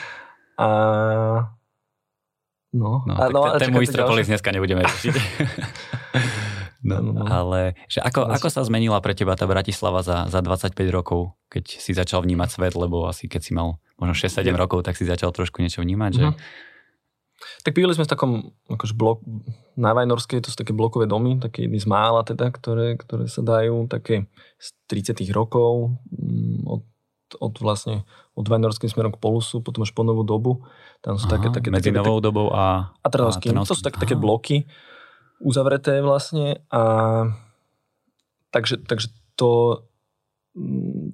[0.60, 0.68] a
[2.74, 5.14] No, no, a, no ten, tému Istropolis dneska nebudeme riešiť.
[6.84, 7.24] no, no, no.
[7.24, 11.64] Ale že ako, ako sa zmenila pre teba tá Bratislava za, za 25 rokov, keď
[11.80, 15.32] si začal vnímať svet, lebo asi keď si mal možno 6-7 rokov, tak si začal
[15.32, 16.24] trošku niečo vnímať, že...
[16.28, 16.36] Uh-huh.
[17.66, 18.32] Tak bývali sme v takom
[18.70, 19.20] akože blok,
[19.74, 23.42] na Vajnorskej, to sú také blokové domy, také jedny z mála teda, ktoré, ktoré sa
[23.44, 26.82] dajú, také z 30 rokov, mm, od
[27.40, 30.62] od vlastne od Vajnorským smerom k Polusu, potom až po novú dobu.
[31.02, 33.54] Tam sú Aha, také, také, medzi také, novou také, dobou a, a Trnavským.
[33.58, 34.66] To sú také, také bloky
[35.40, 36.82] uzavreté vlastne a
[38.54, 39.82] takže, takže to,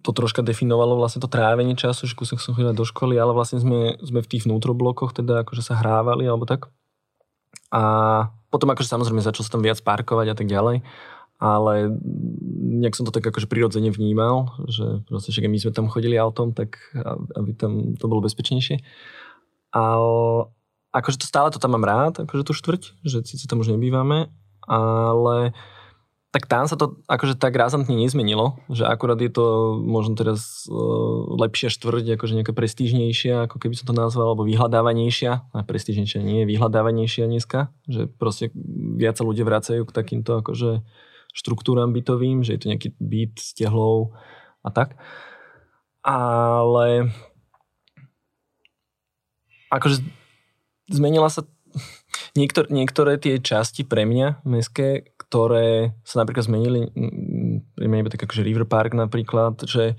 [0.05, 3.61] to troška definovalo vlastne to trávenie času, že kúsok som chodil do školy, ale vlastne
[3.61, 6.69] sme, sme v tých vnútroblokoch teda akože sa hrávali alebo tak.
[7.73, 7.83] A
[8.53, 10.85] potom akože samozrejme začal sa tam viac parkovať a tak ďalej
[11.41, 11.97] ale
[12.85, 16.53] nejak som to tak akože prirodzene vnímal, že proste, keď my sme tam chodili autom,
[16.53, 16.77] tak
[17.33, 18.85] aby tam to bolo bezpečnejšie.
[19.73, 20.53] Ale
[20.91, 24.31] akože to stále to tam mám rád, akože tú štvrť, že síce tam už nebývame,
[24.67, 25.55] ale
[26.31, 31.27] tak tam sa to akože tak razantne nezmenilo, že akurát je to možno teraz uh,
[31.35, 36.47] lepšia štvrť, akože nejaká prestížnejšia, ako keby som to nazval, alebo vyhľadávanejšia, a prestížnejšia nie,
[36.47, 38.55] vyhľadávanejšia dneska, že proste
[38.95, 40.87] viac sa ľudia vracajú k takýmto akože
[41.35, 44.15] štruktúram bytovým, že je to nejaký byt s tehlou
[44.63, 44.95] a tak.
[46.07, 47.11] Ale
[49.75, 50.20] akože
[50.91, 51.47] zmenila sa
[52.35, 56.91] niektor, niektoré tie časti pre mňa mestské, ktoré sa napríklad zmenili,
[57.79, 59.95] pre mňa iba tak akože River Park napríklad, že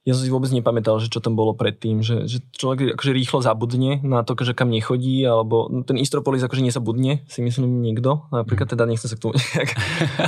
[0.00, 3.44] ja som si vôbec nepamätal, že čo tam bolo predtým, že, že človek akože rýchlo
[3.44, 8.24] zabudne na to, že kam nechodí, alebo ten Istropolis akože nezabudne, si myslím nikto.
[8.32, 8.72] Napríklad mhm.
[8.72, 9.70] teda nechcem sa k tomu nejak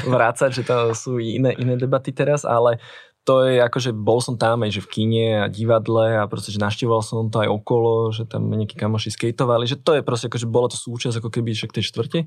[0.05, 2.85] vrácať, že to sú iné, iné debaty teraz, ale
[3.23, 6.59] to je akože bol som tam aj že v kine a divadle a proste, že
[6.59, 10.51] naštíval som to aj okolo, že tam nejakí kamoši skateovali, že to je proste akože
[10.51, 12.21] bolo to súčasť ako keby však tej štvrte.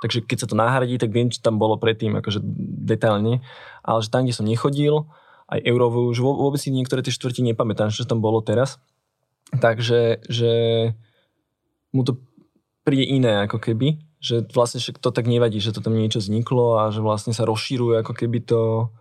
[0.00, 2.40] Takže keď sa to nahradí, tak viem, čo tam bolo predtým, akože
[2.88, 3.44] detailne.
[3.84, 5.12] Ale že tam, kde som nechodil,
[5.48, 8.80] aj eurovú, už vôbec si niektoré tie štvrti nepamätám, čo tam bolo teraz.
[9.52, 10.52] Takže, že
[11.92, 12.20] mu to
[12.84, 16.80] príde iné ako keby, že vlastne však to tak nevadí, že to tam niečo vzniklo
[16.80, 18.92] a že vlastne sa rozšíruje ako keby to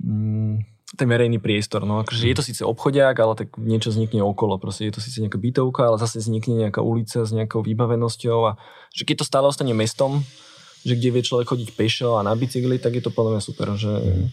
[0.00, 1.82] mm, ten verejný priestor.
[1.82, 4.62] No akože je to síce obchodiak, ale tak niečo vznikne okolo.
[4.62, 8.56] Proste je to síce nejaká bytovka, ale zase vznikne nejaká ulica s nejakou vybavenosťou a
[8.94, 10.22] že keď to stále ostane mestom,
[10.86, 13.68] že kde vie človek chodiť pešo a na bicykli, tak je to podľa mňa super,
[13.74, 14.26] že mm.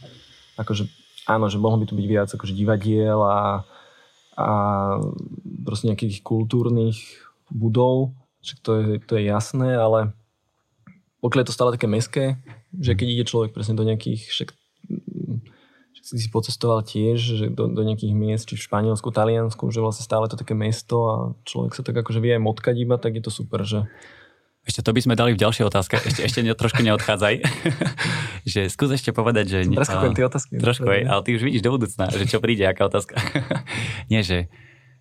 [0.61, 0.83] akože
[1.29, 3.63] áno, že mohlo by tu byť viac akože divadiel a,
[4.35, 4.47] a
[5.63, 6.97] proste nejakých kultúrnych
[7.49, 10.11] budov, že to je, to je jasné, ale
[11.21, 12.41] pokiaľ je to stále také meské,
[12.73, 14.60] že keď ide človek presne do nejakých, však, však
[16.17, 20.27] si pocestoval tiež, že do, do nejakých miest, či v Španielsku, Taliansku, že vlastne stále
[20.27, 21.15] to také mesto a
[21.47, 23.87] človek sa tak akože vie aj motkať iba, tak je to super, že
[24.61, 25.97] ešte to by sme dali v ďalšej otázke.
[25.97, 27.33] Ešte, ešte ne, trošku neodchádzaj.
[28.53, 29.59] že skús ešte povedať, že...
[29.65, 30.51] Preskakujem tie otázky.
[30.61, 33.17] Trošku, aj, ale ty už vidíš do budúcna, že čo príde, aká otázka.
[34.13, 34.53] Nie, že,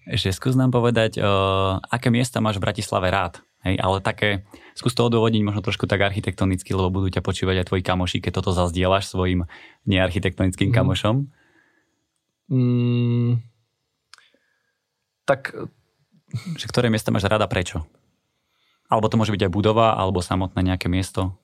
[0.09, 3.45] že skús nám povedať, uh, aké miesta máš v Bratislave rád.
[3.61, 7.69] Hej, ale také, skús to odôvodniť možno trošku tak architektonicky, lebo budú ťa počúvať aj
[7.69, 9.45] tvoji kamoši, keď toto zazdieľaš svojim
[9.85, 10.77] nearchitektonickým mm.
[10.77, 11.29] kamošom.
[12.49, 13.45] Mm,
[15.29, 15.53] tak...
[16.31, 17.85] Že ktoré miesta máš rada, prečo?
[18.87, 21.37] Alebo to môže byť aj budova, alebo samotné nejaké miesto?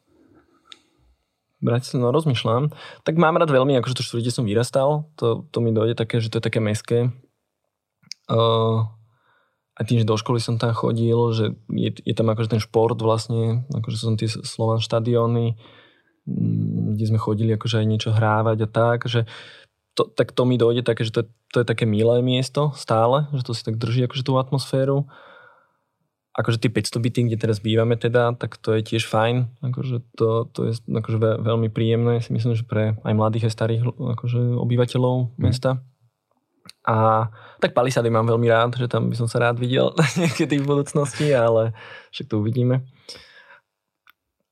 [1.60, 2.72] Bratislava, no rozmýšľam.
[3.02, 6.30] Tak mám rád veľmi, akože to štvrte som vyrastal, to, to mi dojde také, že
[6.32, 7.10] to je také meské.
[8.30, 8.88] Uh,
[9.76, 12.96] a tým, že do školy som tam chodil, že je, je tam akože ten šport
[12.96, 15.52] vlastne, akože som tie Slovan štadióny,
[16.24, 19.28] mm, kde sme chodili akože aj niečo hrávať a tak, že
[19.92, 23.28] to, tak to mi dojde také, že to je, to je také milé miesto stále,
[23.36, 25.08] že to si tak drží akože tú atmosféru.
[26.36, 29.56] akože tie 500 byty, kde teraz bývame teda, tak to je tiež fajn.
[29.64, 33.82] Akože to, to je akože veľmi príjemné, si myslím, že pre aj mladých, aj starých
[33.88, 35.40] akože obyvateľov mm.
[35.40, 35.80] mesta.
[36.86, 37.26] A
[37.58, 39.90] tak Palisady mám veľmi rád, že tam by som sa rád videl
[40.22, 41.74] niekedy v budúcnosti, ale
[42.14, 42.86] však to uvidíme.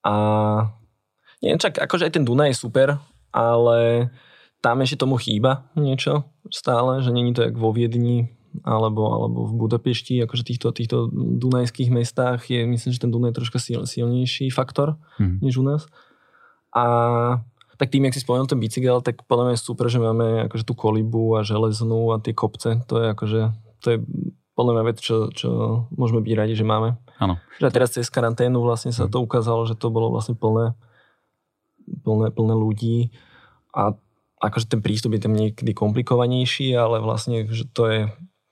[0.05, 0.15] A
[1.41, 2.99] neviem, čak akože aj ten Dunaj je super,
[3.33, 4.11] ale
[4.61, 9.53] tam ešte tomu chýba niečo stále, že není to jak vo Viedni, alebo, alebo v
[9.67, 14.55] Budapešti, akože týchto, týchto dunajských mestách je, myslím, že ten Dunaj je troška sil, silnejší
[14.55, 15.43] faktor, hmm.
[15.43, 15.91] než u nás.
[16.71, 16.85] A
[17.77, 20.65] tak tým, jak si spomenul ten bicykel, tak podľa mňa je super, že máme akože
[20.65, 23.41] tú kolibu a železnú a tie kopce, to je akože,
[23.83, 23.99] to je
[24.55, 25.51] podľa mňa vec, čo, čo
[25.95, 26.95] môžeme byť radi, že máme.
[27.19, 27.43] Áno.
[27.59, 29.11] Že teraz cez karanténu vlastne sa hm.
[29.11, 30.79] to ukázalo, že to bolo vlastne plné,
[32.07, 33.11] plné, plné ľudí
[33.75, 33.99] a
[34.39, 38.01] akože ten prístup je tam niekedy komplikovanejší, ale vlastne, že to je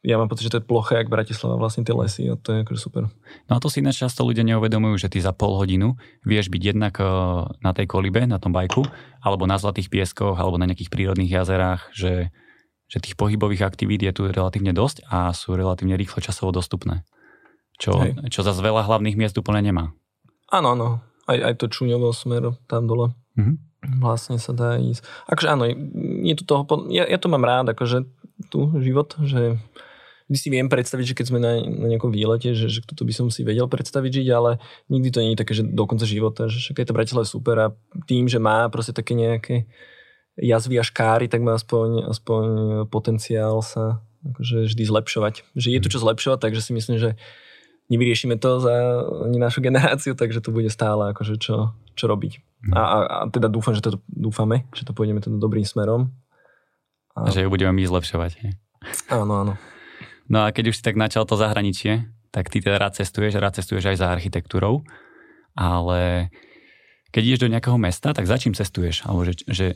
[0.02, 2.58] ja mám pocit, že to je plocha, jak Bratislava, vlastne tie lesy a to je
[2.66, 3.06] akože super.
[3.46, 5.94] No a to si ináč často ľudia neuvedomujú, že ty za pol hodinu
[6.26, 7.06] vieš byť jednak eh,
[7.62, 8.82] na tej kolibe, na tom bajku,
[9.22, 12.34] alebo na Zlatých pieskoch, alebo na nejakých prírodných jazerách, že,
[12.90, 17.06] že tých pohybových aktivít je tu relatívne dosť a sú relatívne rýchlo časovo dostupné.
[17.78, 19.94] Čo, čo za veľa hlavných miest úplne nemá.
[20.50, 20.88] Áno, áno.
[21.30, 23.14] Aj, aj to Čuňovo smer tam dole.
[23.38, 23.56] Mm-hmm.
[24.02, 25.02] Vlastne sa dá ísť.
[25.30, 25.66] Akože áno,
[26.22, 28.06] je tu toho, ja, ja to mám rád, akože
[28.50, 29.58] tu život, že
[30.32, 33.12] vždy si viem predstaviť, že keď sme na, na nejakom výlete, že, že toto by
[33.12, 34.56] som si vedel predstaviť žiť, ale
[34.88, 37.56] nikdy to nie je také, že do konca života, že však je to Bratislava super
[37.60, 37.66] a
[38.08, 39.68] tým, že má proste také nejaké
[40.40, 42.44] jazvy a škáry, tak má aspoň, aspoň
[42.88, 45.34] potenciál sa akože vždy zlepšovať.
[45.52, 47.20] Že je tu čo zlepšovať, takže si myslím, že
[47.92, 48.72] nevyriešime to za
[49.28, 52.40] ani našu generáciu, takže to bude stále akože čo, čo robiť.
[52.72, 56.08] A, a, a teda dúfam, že to dúfame, že to pôjdeme teda dobrým smerom.
[57.12, 57.28] A...
[57.28, 58.56] Že ju budeme my zlepšovať.
[59.12, 59.54] Áno, áno.
[60.30, 63.58] No a keď už si tak načal to zahraničie, tak ty teda rád cestuješ, rád
[63.58, 64.86] cestuješ aj za architektúrou,
[65.52, 66.32] ale
[67.12, 69.04] keď ideš do nejakého mesta, tak za čím cestuješ?
[69.04, 69.66] Alebo že, že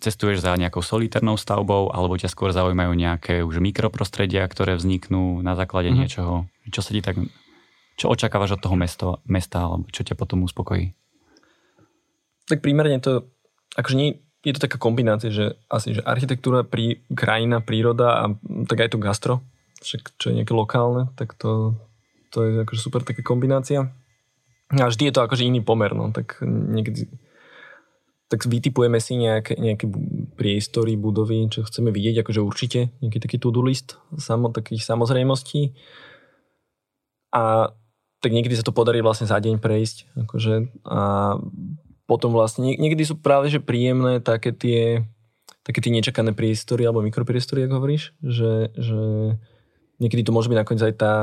[0.00, 5.52] cestuješ za nejakou solitárnou stavbou, alebo ťa skôr zaujímajú nejaké už mikroprostredia, ktoré vzniknú na
[5.52, 6.00] základe mm-hmm.
[6.00, 6.34] niečoho?
[6.72, 7.20] Čo sa ti tak...
[7.98, 10.94] Čo očakávaš od toho mesto, mesta, alebo čo ťa potom uspokojí?
[12.46, 13.26] Tak primárne to,
[13.74, 18.24] akože nie, je to taká kombinácia, že asi, že architektúra, prí, krajina, príroda a
[18.70, 19.34] tak aj to gastro,
[19.82, 21.78] však čo je nejaké lokálne, tak to,
[22.34, 23.90] to je akože super taká kombinácia.
[24.68, 27.08] A vždy je to akože iný pomer, no, tak niekedy
[28.28, 29.88] tak vytipujeme si nejaké, nejaké
[30.36, 35.72] priestory, budovy, čo chceme vidieť, akože určite, nejaký taký to-do list samo, takých samozrejmostí.
[37.32, 37.72] A
[38.20, 40.12] tak niekedy sa to podarí vlastne za deň prejsť.
[40.28, 41.40] Akože, a
[42.04, 45.08] potom vlastne, niekedy sú práve že príjemné také tie,
[45.64, 49.00] také tie nečakané priestory alebo mikropriestory, ako hovoríš, že, že
[49.98, 51.14] niekedy to môže byť nakoniec aj tá,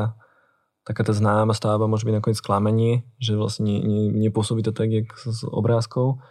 [0.85, 4.91] taká tá známa stavba môže byť nakoniec sklamenie, že vlastne ne, ne, nepôsobí to tak,
[4.91, 6.21] jak z obrázkov,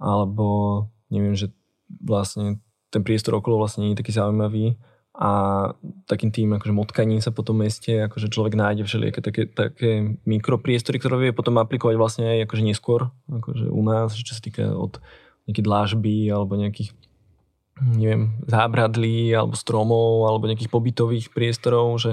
[0.00, 1.52] alebo neviem, že
[2.00, 2.58] vlastne
[2.88, 4.78] ten priestor okolo vlastne nie je taký zaujímavý
[5.14, 5.30] a
[6.10, 9.90] takým tým akože motkaním sa po tom meste akože človek nájde všelijaké také, také
[10.26, 14.74] mikropriestory, ktoré vie potom aplikovať vlastne aj akože neskôr akože u nás, čo sa týka
[14.74, 14.98] od
[15.46, 16.90] nejaké dlážby alebo nejakých
[17.82, 22.12] neviem, zábradlí alebo stromov alebo nejakých pobytových priestorov, že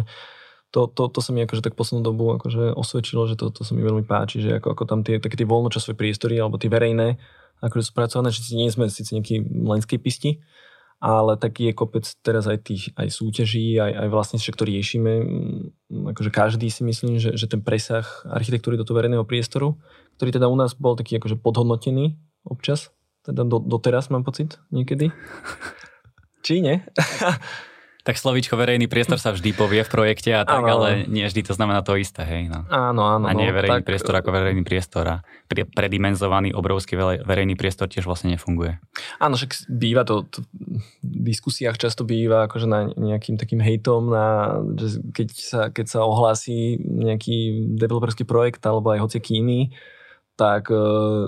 [0.71, 3.76] to, to, to sa mi akože tak poslednú dobu akože osvedčilo, že to, to sa
[3.76, 7.19] mi veľmi páči, že ako, ako tam tie, také tie voľnočasové priestory alebo tie verejné
[7.62, 10.41] akože spracované, že nie sme síce nejaký landscapisti,
[10.97, 15.12] ale taký je kopec teraz aj tých aj súťaží, aj, aj vlastne však to riešime.
[16.13, 19.78] Akože každý si myslím, že, že ten presah architektúry do toho verejného priestoru,
[20.17, 22.89] ktorý teda u nás bol taký akože podhodnotený občas,
[23.25, 25.13] teda do, doteraz mám pocit niekedy.
[26.41, 26.81] Či nie?
[28.01, 30.81] Tak slovíčko verejný priestor sa vždy povie v projekte a tak, áno.
[30.81, 32.49] ale nie vždy to znamená to isté, hej.
[32.49, 32.65] No.
[32.65, 33.29] Áno, áno.
[33.29, 33.89] A nie no, verejný tak...
[33.93, 38.81] priestor ako verejný priestor a predimenzovaný obrovský verejný priestor tiež vlastne nefunguje.
[39.21, 40.41] Áno, však býva to, to
[41.05, 45.99] v diskusiách často býva akože na nejakým takým hejtom, na, že keď, sa, keď sa
[46.01, 49.69] ohlási nejaký developerský projekt alebo aj hociaký iný,
[50.41, 50.77] tak e,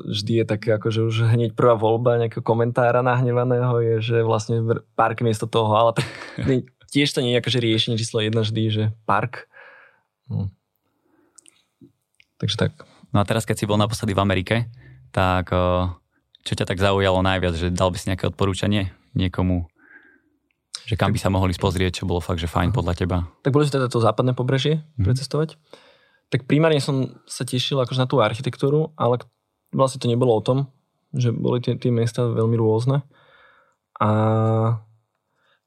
[0.09, 4.65] vždy je také ako, že už hneď prvá voľba nejakého komentára nahnevaného je, že vlastne
[4.97, 6.09] park miesto toho, ale tak
[6.93, 9.45] tiež to nie je akože riešenie číslo jedna vždy, že park.
[10.33, 10.49] Hm.
[12.41, 12.71] Takže tak.
[13.13, 14.55] No a teraz, keď si bol naposledy v Amerike,
[15.13, 15.93] tak e,
[16.41, 19.69] čo ťa tak zaujalo najviac, že dal by si nejaké odporúčanie niekomu,
[20.89, 23.29] že kam by sa mohli spozrieť, čo bolo fakt, že fajn podľa teba?
[23.45, 25.05] Tak boli teda to západné pobrežie mm-hmm.
[25.05, 25.61] precestovať
[26.29, 29.21] tak primárne som sa tešil akože na tú architektúru, ale
[29.73, 30.69] vlastne to nebolo o tom,
[31.13, 33.05] že boli tie, tie miesta veľmi rôzne.
[34.01, 34.09] A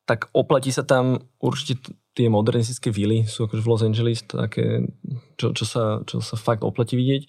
[0.07, 4.89] tak oplatí sa tam určite tie modernistické vily, sú akože v Los Angeles také,
[5.37, 7.29] čo, čo, sa, čo sa fakt oplatí vidieť,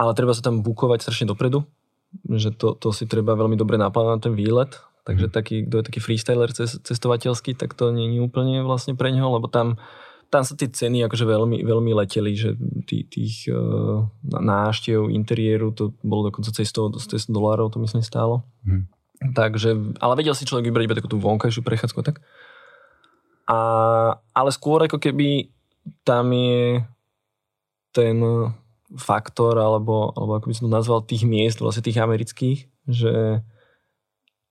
[0.00, 1.68] ale treba sa tam bukovať strašne dopredu,
[2.32, 4.72] že to, to si treba veľmi dobre naplánovať ten výlet,
[5.04, 5.32] takže mm.
[5.34, 9.52] taký, kto je taký freestyler cestovateľský, tak to nie je úplne vlastne pre neho, lebo
[9.52, 9.76] tam
[10.30, 14.04] tam sa tie ceny akože veľmi, veľmi leteli, že tých, tých uh,
[15.10, 18.42] interiéru, to bolo dokonca cez 100, 100 dolárov, to myslím stálo.
[18.66, 18.90] Hmm.
[19.24, 22.20] Takže, ale vedel si človek vybrať iba takú tú vonkajšiu prechádzku tak.
[23.48, 23.58] A,
[24.32, 25.52] ale skôr ako keby
[26.04, 26.84] tam je
[27.94, 28.16] ten
[28.98, 33.44] faktor, alebo, alebo ako by som to nazval, tých miest, vlastne tých amerických, že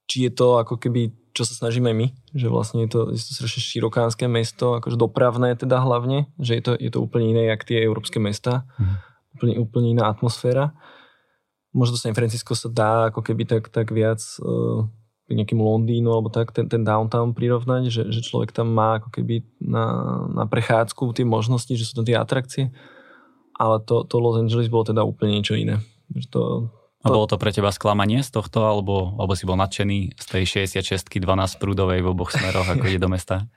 [0.09, 3.33] či je to ako keby čo sa snažíme my, že vlastne je to, je to
[3.33, 7.65] strašne širokánske mesto, akože dopravné teda hlavne, že je to, je to úplne iné, jak
[7.65, 8.95] tie európske mesta, mm.
[9.37, 10.77] úplne, úplne iná atmosféra.
[11.73, 14.85] Možno San Francisco sa dá ako keby tak, tak viac uh,
[15.33, 19.41] nejakým Londýnu alebo tak ten, ten downtown prirovnať, že, že človek tam má ako keby
[19.57, 19.85] na,
[20.29, 22.69] na prechádzku tie možnosti, že sú to tie atrakcie,
[23.57, 25.81] ale to, to Los Angeles bolo teda úplne niečo iné.
[26.13, 26.41] Že to,
[27.03, 30.43] a bolo to pre teba sklamanie z tohto, alebo, alebo si bol nadšený z tej
[30.71, 33.43] 66 12 prúdovej v oboch smeroch, ako ide do mesta?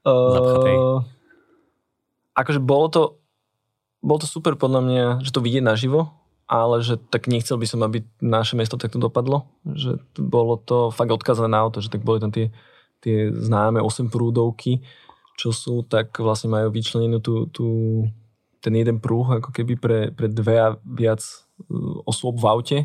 [0.00, 1.04] Uh,
[2.32, 3.02] akože bolo to,
[4.00, 6.08] bolo to super podľa mňa, že to vidieť naživo,
[6.48, 9.44] ale že tak nechcel by som, aby naše mesto takto dopadlo.
[9.68, 12.48] Že bolo to fakt odkazané na auto, že tak boli tam tie,
[13.04, 14.80] tie známe 8 prúdovky,
[15.36, 17.68] čo sú, tak vlastne majú vyčlenenú tú, tú,
[18.64, 21.20] ten jeden prúh ako keby pre, pre dve a viac
[22.06, 22.78] osôb v aute,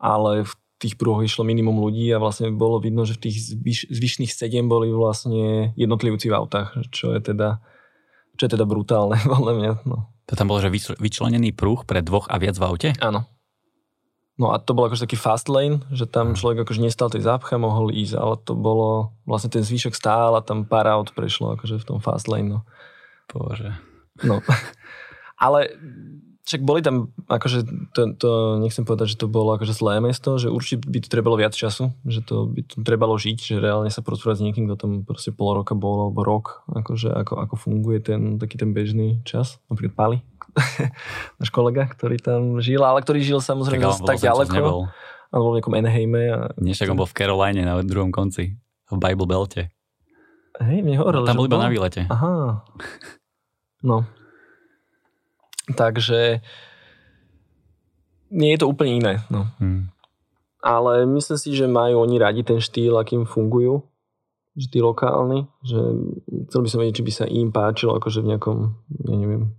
[0.00, 3.80] ale v tých prúhoch išlo minimum ľudí a vlastne bolo vidno, že v tých zvyš,
[3.92, 7.60] zvyšných sedem boli vlastne jednotlivci v autách, čo je teda,
[8.40, 9.70] čo je teda brutálne, podľa mňa.
[9.84, 10.08] No.
[10.32, 12.88] To tam bol, že vyčlenený prúh pre dvoch a viac v aute?
[13.04, 13.28] Áno.
[14.40, 17.60] No a to bol akože taký fast lane, že tam človek akože nestal tej zápcha,
[17.60, 21.76] mohol ísť, ale to bolo, vlastne ten zvyšok stál a tam pár aut prešlo akože
[21.76, 22.56] v tom fast lane.
[22.56, 22.58] No.
[23.28, 23.76] Bože.
[24.24, 24.40] No.
[25.44, 25.76] ale
[26.44, 27.58] však boli tam, akože
[27.92, 28.30] to, to,
[28.64, 31.92] nechcem povedať, že to bolo akože zlé mesto, že určite by to trebalo viac času,
[32.08, 35.30] že to by to trebalo žiť, že reálne sa porozprávať s niekým, kto tam proste
[35.30, 39.94] pol roka bol, alebo rok, akože ako, ako funguje ten taký ten bežný čas, napríklad
[39.94, 40.18] Pali,
[41.40, 44.54] náš kolega, ktorý tam žil, ale ktorý žil samozrejme tak, tak ďaleko.
[44.56, 44.82] Nebol.
[45.30, 46.22] On bol v nejakom Anaheime.
[46.26, 46.38] A...
[46.58, 48.58] Nie, však on bol v Caroline na druhom konci,
[48.90, 49.70] v Bible Belte.
[50.58, 52.10] Hej, mne hovoril, Tam bol iba na výlete.
[52.10, 52.32] Aha.
[53.80, 54.04] No,
[55.76, 56.40] Takže
[58.30, 59.14] nie je to úplne iné.
[59.28, 59.50] No.
[59.58, 59.90] Hmm.
[60.60, 63.80] Ale myslím si, že majú oni radi ten štýl, akým fungujú,
[64.54, 65.80] že tí lokálni, že
[66.50, 68.58] chcel by som vedieť, či by sa im páčilo akože v nejakom,
[69.08, 69.56] ja neviem,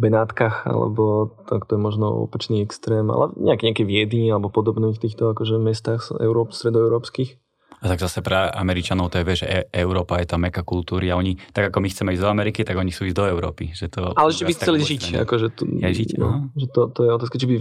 [0.00, 5.36] Benátkach, alebo tak to je možno opačný extrém, ale nejaké, nejaké Viedni alebo podobných týchto
[5.36, 7.36] akože mestách Európ, stredoeurópskych
[7.80, 11.16] a tak zase pre Američanov to je, že e- Európa je tá meka kultúry a
[11.16, 13.72] oni, tak ako my chceme ísť do Ameriky, tak oni chcú ísť do Európy.
[13.72, 15.02] Že to Ale že by chceli žiť.
[15.24, 17.56] Akože tu, ja žiť, no, že to, to je otázka, či by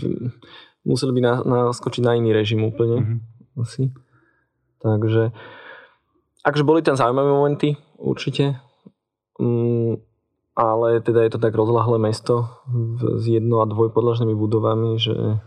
[0.83, 2.99] museli by naskočiť na iný režim úplne.
[2.99, 3.19] Mm-hmm.
[3.63, 3.83] Asi.
[4.83, 5.31] Takže
[6.43, 8.59] akože boli tam zaujímavé momenty, určite.
[9.39, 10.03] Mm,
[10.51, 12.59] ale teda je to tak rozlahlé mesto
[12.99, 15.39] s jedno- a dvojpodlažnými budovami, že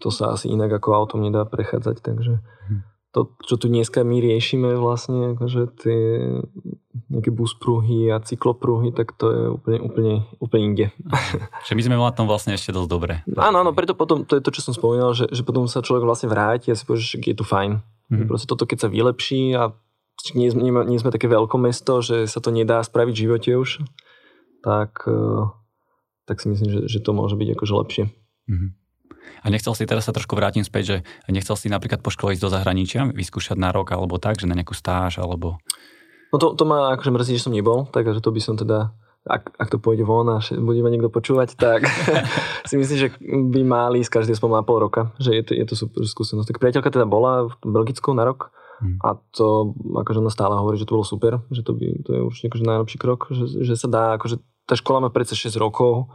[0.00, 4.24] to sa asi inak ako autom nedá prechádzať, takže mm to, čo tu dneska my
[4.24, 6.00] riešime vlastne, akože tie
[7.12, 10.86] nejaké buspruhy a cyklopruhy, tak to je úplne, úplne, úplne inde.
[11.68, 13.20] Že my sme na tom vlastne ešte dosť dobre.
[13.36, 16.08] Áno, áno, preto potom, to je to, čo som spomínal, že, že potom sa človek
[16.08, 17.84] vlastne vráti a si povie, že je tu fajn.
[17.84, 18.28] Mm-hmm.
[18.28, 19.76] Proste toto, keď sa vylepší a
[20.32, 23.70] nie, nie, nie sme také veľké mesto, že sa to nedá spraviť v živote už,
[24.64, 25.44] tak, eh,
[26.24, 28.04] tak si myslím, že, že to môže byť akože lepšie.
[28.48, 28.70] Mm-hmm.
[29.42, 30.96] A nechcel si, teraz sa trošku vrátim späť, že
[31.30, 34.58] nechcel si napríklad po škole ísť do zahraničia, vyskúšať na rok alebo tak, že na
[34.58, 35.60] nejakú stáž alebo...
[36.32, 39.54] No to, to ma akože mrzí, že som nebol, takže to by som teda ak,
[39.54, 41.86] ak to pôjde von a bude ma niekto počúvať, tak
[42.68, 45.66] si myslím, že by mali z každého spolu na pol roka, že je to, je
[45.66, 46.50] to super skúsenosť.
[46.50, 48.50] Tak priateľka teda bola v Belgicku na rok
[48.82, 48.98] hmm.
[48.98, 52.20] a to akože ona stále hovorí, že to bolo super, že to, by, to je
[52.26, 56.10] určite akože najlepší krok, že, že sa dá, akože tá škola má predsa 6 rokov,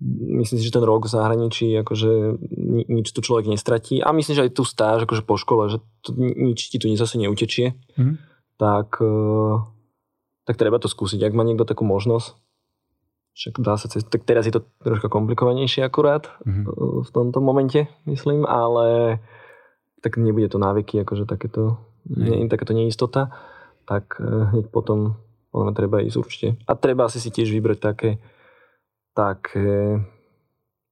[0.00, 2.40] myslím si, že ten rok v zahraničí akože
[2.88, 6.16] nič tu človek nestratí a myslím, že aj tu stáž akože po škole, že to,
[6.16, 8.16] nič ti tu zase neutečie, mm.
[8.56, 9.54] tak, eh,
[10.48, 11.20] tak treba to skúsiť.
[11.20, 12.40] Ak má niekto takú možnosť,
[13.32, 16.64] však dá sa cez, tak teraz je to troška komplikovanejšie akurát mm.
[17.04, 19.20] v tomto momente, myslím, ale
[20.00, 21.78] tak nebude to návyky, akože takéto,
[22.08, 22.48] mm.
[22.48, 23.28] takéto neistota,
[23.84, 25.20] tak eh, hneď potom
[25.52, 26.48] podľa treba ísť určite.
[26.64, 28.16] A treba asi si tiež vybrať také
[29.12, 30.00] také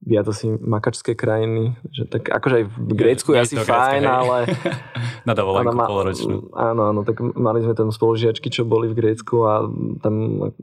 [0.01, 4.17] viac asi makačské krajiny, že tak akože aj v Grécku je, je asi fajn, grécké,
[4.17, 4.39] ale...
[5.29, 6.57] Na dovolenku ma, poloročnú.
[6.57, 9.69] Áno, áno, tak mali sme tam spolužiačky, čo boli v Grécku a
[10.01, 10.15] tam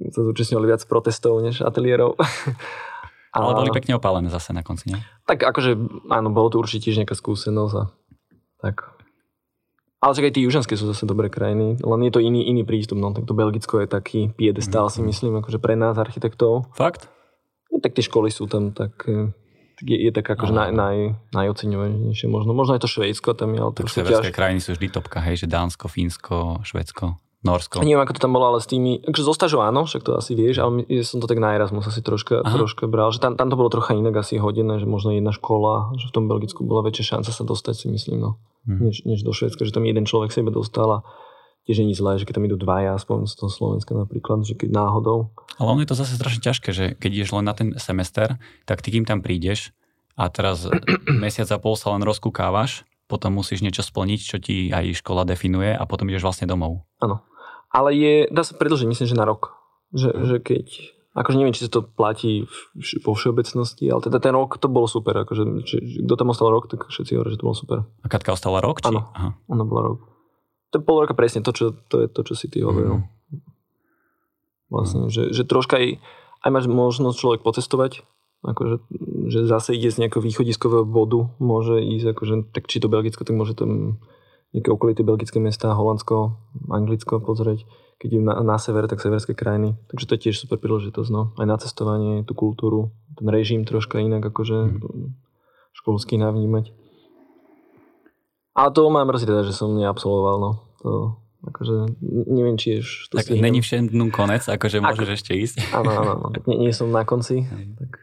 [0.10, 2.18] sa zúčastňovali viac protestov než ateliérov.
[2.18, 2.26] A...
[3.38, 4.99] Ale boli pekne opálené zase na konci, nie?
[5.30, 5.78] Tak akože,
[6.10, 7.84] áno, bolo to určite tiež nejaká skúsenosť a
[8.58, 8.97] tak.
[10.01, 12.97] Ale čak aj tí južanské sú zase dobré krajiny, len je to iný, iný prístup,
[12.97, 15.05] no tak to Belgicko je taký piedestál, mm-hmm.
[15.05, 16.70] si myslím, akože pre nás architektov.
[16.74, 17.10] Fakt?
[17.72, 18.95] No, tak tie školy sú tam tak,
[19.78, 20.97] tak je, je tak akože naj, naj,
[21.36, 22.57] najoceňovanejšie možno.
[22.57, 24.34] Možno aj to Švédsko tam je, ale tak ťaž...
[24.34, 27.20] krajiny sú vždy topka, hej, že Dánsko, Fínsko, Švédsko.
[27.45, 27.86] Norsko.
[27.86, 30.34] Neviem, ako to tam bolo, ale s tými, akože zo stažou áno, však to asi
[30.34, 33.53] vieš, ale ja som to tak na Erasmus asi troška, troška bral, že tam, tam
[33.53, 36.82] to bolo trocha inak asi hodené, že možno jedna škola, že v tom Belgicku bola
[36.82, 38.80] väčšia šanca sa dostať si myslím, no, hmm.
[38.82, 40.99] než, než do Švedska, že tam jeden človek sebe dostal a
[41.68, 44.72] tiež nie zlé, že keď tam idú dvaja, aspoň z toho Slovenska napríklad, že keď
[44.72, 45.36] náhodou.
[45.59, 48.80] Ale ono je to zase strašne ťažké, že keď ideš len na ten semester, tak
[48.80, 49.76] ty kým tam prídeš
[50.15, 50.63] a teraz
[51.24, 55.76] mesiac a pol sa len rozkúkávaš, potom musíš niečo splniť, čo ti aj škola definuje
[55.76, 56.88] a potom ideš vlastne domov.
[57.03, 57.20] Áno.
[57.68, 59.59] Ale je, dá sa predlžiť, myslím, že na rok.
[59.91, 60.24] Že, mm.
[60.24, 60.65] že keď,
[61.20, 62.47] akože neviem, či sa to platí
[63.03, 65.20] vo všeobecnosti, ale teda ten rok to bolo super.
[65.28, 65.76] Akože, či,
[66.07, 67.78] kto tam ostal rok, tak všetci hovorí, že to bolo super.
[68.03, 68.80] A Katka ostala rok?
[68.80, 68.88] Či?
[68.88, 69.11] Áno,
[69.51, 70.16] ona bola rok
[70.72, 73.03] to je pol roka presne to, čo, to je to, čo si ty hovoril.
[73.03, 73.07] Mm.
[74.68, 75.88] Vlastne, že, že troška aj,
[76.43, 78.03] aj máš možnosť človek potestovať,
[78.43, 78.84] akože,
[79.32, 83.36] že zase ide z nejakého východiskového bodu, môže ísť, akože, tak či to Belgicko, tak
[83.36, 84.03] môže tam
[84.55, 86.39] nejaké okolité belgické mesta, Holandsko,
[86.72, 87.68] Anglicko pozrieť.
[87.97, 89.76] Keď je na, na sever, tak severské krajiny.
[89.89, 91.09] Takže to je tiež super príležitosť.
[91.09, 91.34] No.
[91.36, 95.18] Aj na cestovanie, tú kultúru, ten režim troška inak akože mm.
[95.74, 96.72] školský navnímať.
[98.58, 100.51] Ale to mám mrzí teda, že som neabsolvoval, no.
[100.82, 100.91] To,
[101.45, 101.93] akože
[102.26, 105.55] neviem, či ješ to Tak není všetnú konec, akože môžeš Ako, ešte ísť.
[105.78, 106.28] Áno, áno, áno.
[106.49, 107.45] Nie, nie som na konci.
[107.78, 108.01] Tak.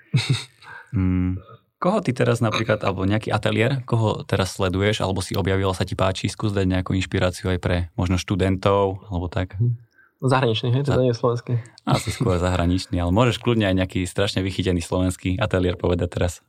[0.95, 1.43] Mm,
[1.83, 5.99] koho ty teraz napríklad, alebo nejaký ateliér, koho teraz sleduješ, alebo si objavila sa ti
[5.99, 9.59] páči, skús dať nejakú inšpiráciu aj pre možno študentov, alebo tak?
[9.59, 9.83] Mhm.
[10.23, 10.83] Zahraničný, hej?
[10.87, 11.61] Teda nie slovenský.
[11.85, 16.41] Asi skôr zahraničný, ale môžeš kľudne aj nejaký strašne vychytený slovenský ateliér povedať teraz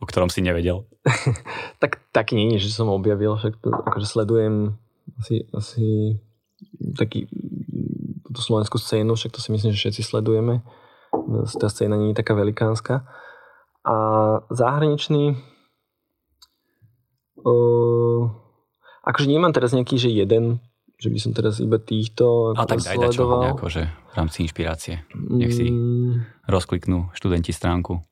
[0.00, 0.88] o ktorom si nevedel?
[1.82, 4.80] tak taký nie že som objavil, však to, akože sledujem
[5.20, 6.16] asi, asi
[6.96, 7.28] taký
[8.26, 10.64] túto slovenskú scénu, však to si myslím, že všetci sledujeme.
[11.60, 13.04] Tá scéna nie je taká velikánska.
[13.82, 13.96] A
[14.52, 15.40] zahraničný
[17.42, 18.22] uh,
[19.04, 20.60] akože nemám teraz nejaký, že jeden,
[21.00, 23.50] že by som teraz iba týchto A tak daj sledoval.
[23.50, 24.94] nejako, že v rámci inšpirácie.
[25.16, 26.46] Nech si mm.
[26.46, 28.04] rozkliknú študenti stránku.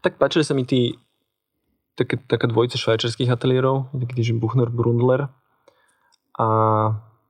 [0.00, 0.96] Tak páčili sa mi tí
[1.98, 5.30] také, taká dvojica švajčiarských ateliérov, taký že Buchner Brundler.
[6.40, 6.46] A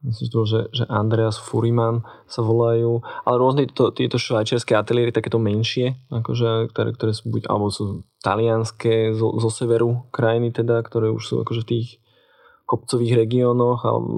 [0.07, 6.01] myslím, že, že Andreas Furiman sa volajú, ale rôzne to, tieto švajčiarske ateliéry, takéto menšie,
[6.09, 7.85] akože, ktoré, ktoré sú buď, alebo sú
[8.25, 11.89] talianské zo, zo severu krajiny teda, ktoré už sú akože v tých
[12.65, 14.09] kopcových regiónoch, alebo,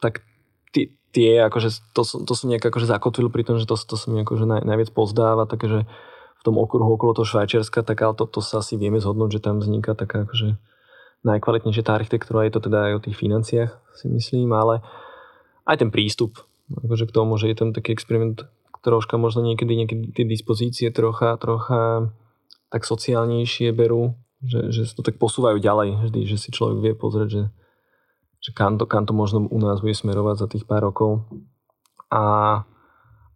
[0.00, 0.24] tak
[0.72, 4.08] tie, tie akože, to, to som nejak akože zakotvil pri tom, že to, to sa
[4.08, 5.84] akože naj, najviac pozdáva, takže
[6.38, 9.44] v tom okruhu okolo toho Švajčiarska, tak ale to, to sa asi vieme zhodnúť, že
[9.44, 10.54] tam vzniká taká akože
[11.26, 14.86] najkvalitnejšia tá architektúra, je to teda aj o tých financiách, si myslím, ale
[15.66, 16.38] aj ten prístup
[16.70, 18.44] akože k tomu, že je tam taký experiment
[18.84, 22.12] troška možno niekedy, niekedy tie dispozície trocha, trocha
[22.68, 24.14] tak sociálnejšie berú,
[24.44, 27.44] že, že to tak posúvajú ďalej vždy, že si človek vie pozrieť, že,
[28.38, 31.26] že kam, to, kam to možno u nás bude smerovať za tých pár rokov.
[32.12, 32.62] A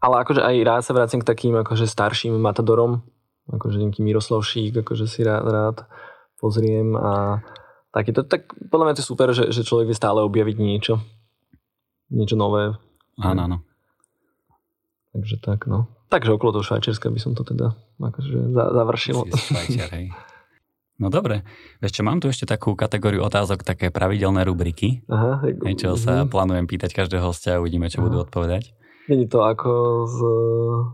[0.02, 3.06] ale akože aj rád sa vraciam k takým akože starším matadorom,
[3.46, 5.76] akože nejaký Miroslav Šík, akože si rád, rád
[6.42, 7.38] pozriem a
[7.94, 10.98] takéto, tak podľa mňa to je super, že, že človek vie stále objaviť niečo,
[12.10, 12.74] niečo nové.
[13.22, 13.58] Áno, áno.
[15.14, 15.86] Takže tak, no.
[16.10, 19.16] Takže okolo toho Švajčiarska by som to teda akože završil.
[19.32, 20.06] Švajčiar, hej.
[21.00, 21.42] No dobre,
[21.82, 25.02] čo, mám tu ešte takú kategóriu otázok, také pravidelné rubriky.
[25.08, 25.40] Aha.
[25.62, 26.28] Niečo sa mhm.
[26.28, 28.06] plánujem pýtať každého hostia a uvidíme, čo Aha.
[28.10, 28.81] budú odpovedať.
[29.08, 29.70] Není to ako
[30.06, 30.18] z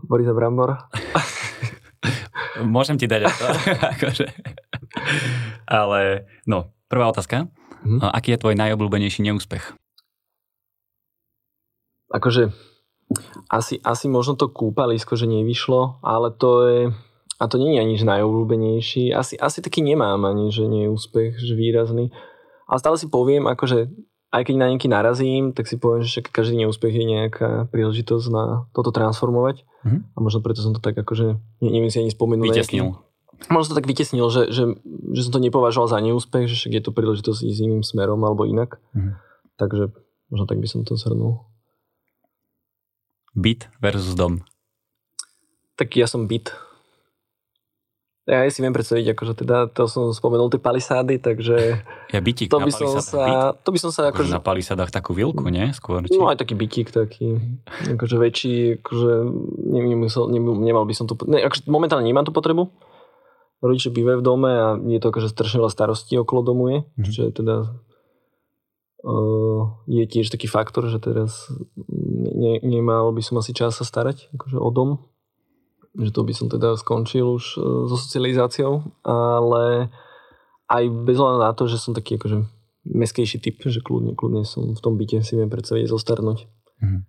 [0.07, 0.77] Borisa Brambor?
[2.65, 3.45] Môžem ti dať to.
[3.97, 4.25] akože.
[5.69, 7.47] Ale, no, prvá otázka.
[7.85, 8.11] Mm-hmm.
[8.11, 9.77] Aký je tvoj najobľúbenejší neúspech?
[12.09, 12.49] Akože,
[13.47, 16.79] asi, asi možno to kúpalisko, že nevyšlo, ale to je,
[17.37, 19.13] a to nie je ani že najobľúbenejší.
[19.13, 22.09] Asi, asi taký nemám ani, že neúspech, že výrazný.
[22.65, 23.93] Ale stále si poviem, akože
[24.29, 28.69] aj keď na nejaký narazím, tak si poviem, že každý neúspech je nejaká príležitosť na
[28.77, 29.65] toto transformovať.
[29.81, 30.01] Mm-hmm.
[30.13, 32.53] A možno preto som to tak akože, neviem si ani spomenúť.
[32.53, 32.93] Vytesnil.
[32.93, 34.63] Nejaký, možno to tak vytesnil, že, že,
[35.17, 38.45] že som to nepovažoval za neúspech, že však je to príležitosť ísť iným smerom alebo
[38.45, 38.77] inak.
[38.93, 39.13] Mm-hmm.
[39.57, 39.83] Takže
[40.29, 41.49] možno tak by som to zhrnul.
[43.33, 44.45] Byt versus dom.
[45.73, 46.53] Tak ja som byt.
[48.29, 51.81] Ja si viem predstaviť, akože teda to som spomenul tie palisády, takže...
[52.13, 53.65] Ja bytík to by som sa, Byt?
[53.65, 54.31] to by som sa Akože akože...
[54.31, 55.73] na palisádach takú vilku, nie?
[55.73, 56.13] Skôr, či?
[56.13, 57.41] No aj taký bytík taký,
[57.89, 59.11] akože väčší, akože
[59.65, 62.69] ne- nemusel, nemal, by som tu, ne, akože momentálne nemám tú potrebu.
[63.59, 67.09] Rodiče bývajú v dome a je to akože strašne veľa starostí okolo domu je, Mhm.
[67.09, 67.55] čo je teda
[69.03, 71.49] uh, je tiež taký faktor, že teraz
[71.79, 74.89] ne, nemal by som asi čas sa starať akože o dom,
[75.97, 79.89] že to by som teda skončil už uh, so socializáciou, ale
[80.69, 82.45] aj bez hľadu na to, že som taký akože
[82.85, 86.45] meskejší typ, že kľudne, kľudne som v tom byte si viem predstaviť zostarnúť.
[86.81, 86.99] Mhm.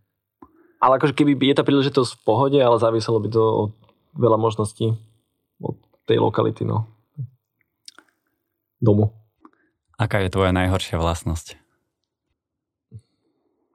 [0.81, 3.73] Ale akože keby je tá príležitosť v pohode, ale záviselo by to od
[4.17, 4.97] veľa možností
[5.61, 5.77] od
[6.09, 6.89] tej lokality, no.
[8.81, 9.13] Domu.
[10.01, 11.61] Aká je tvoja najhoršia vlastnosť?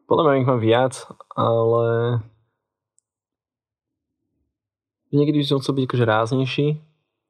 [0.09, 0.93] Podľa mňa ich mám viac,
[1.37, 1.85] ale
[5.11, 6.67] niekedy by som chcel byť akože ráznejší,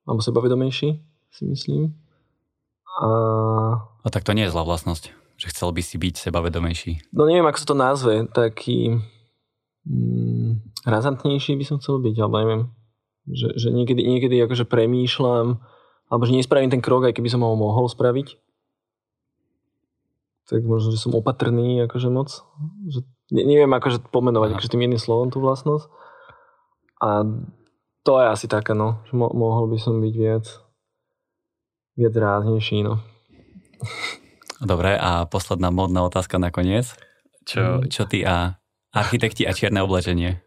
[0.06, 0.90] alebo sebavedomejší,
[1.32, 1.92] si myslím.
[2.96, 3.08] A
[4.06, 7.10] No tak to nie je zlá vlastnosť, že chcel by si byť sebavedomejší.
[7.12, 9.02] no neviem, ako sa to nazve, taký
[9.84, 12.62] mm, razantnejší by som chcel byť, alebo neviem.
[13.26, 15.58] Že, že niekedy, niekedy akože premýšľam,
[16.06, 18.38] alebo že nespravím ten krok, aj keby som ho mohol spraviť.
[20.46, 22.30] Tak možno, že som opatrný akože moc.
[22.86, 23.02] Že,
[23.34, 24.56] ne, neviem akože pomenovať Aha.
[24.62, 25.90] akože tým jedným slovom tú vlastnosť.
[27.02, 27.26] A
[28.06, 29.02] to je asi také, no.
[29.06, 30.46] Že mo- mohol by som byť viac
[31.96, 33.02] viac ráznejší, no.
[34.58, 36.94] Dobre, a posledná modná otázka nakoniec.
[37.44, 37.90] Čo, Mhm.
[37.90, 38.58] čo ty a
[38.90, 40.42] architekti a čierne oblečenie?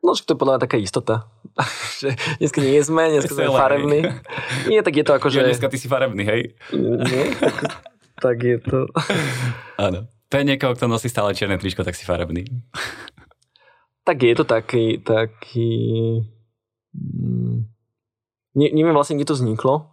[0.00, 1.30] No, to je podľa mňa taká istota.
[2.02, 4.00] že dneska nie sme, dneska sme farební.
[4.66, 5.34] Nie, tak je to ako, Že...
[5.36, 5.46] že...
[5.46, 6.42] Dneska ty si farebný, hej?
[6.74, 7.56] Nie, tak,
[8.18, 8.90] tak je to...
[9.78, 10.10] Áno.
[10.26, 12.42] To je niekoho, kto nosí stále čierne tričko, tak si farebný.
[14.02, 14.98] Tak je to taký...
[14.98, 15.70] taký
[18.54, 19.88] ne, neviem vlastne, kde to vzniklo.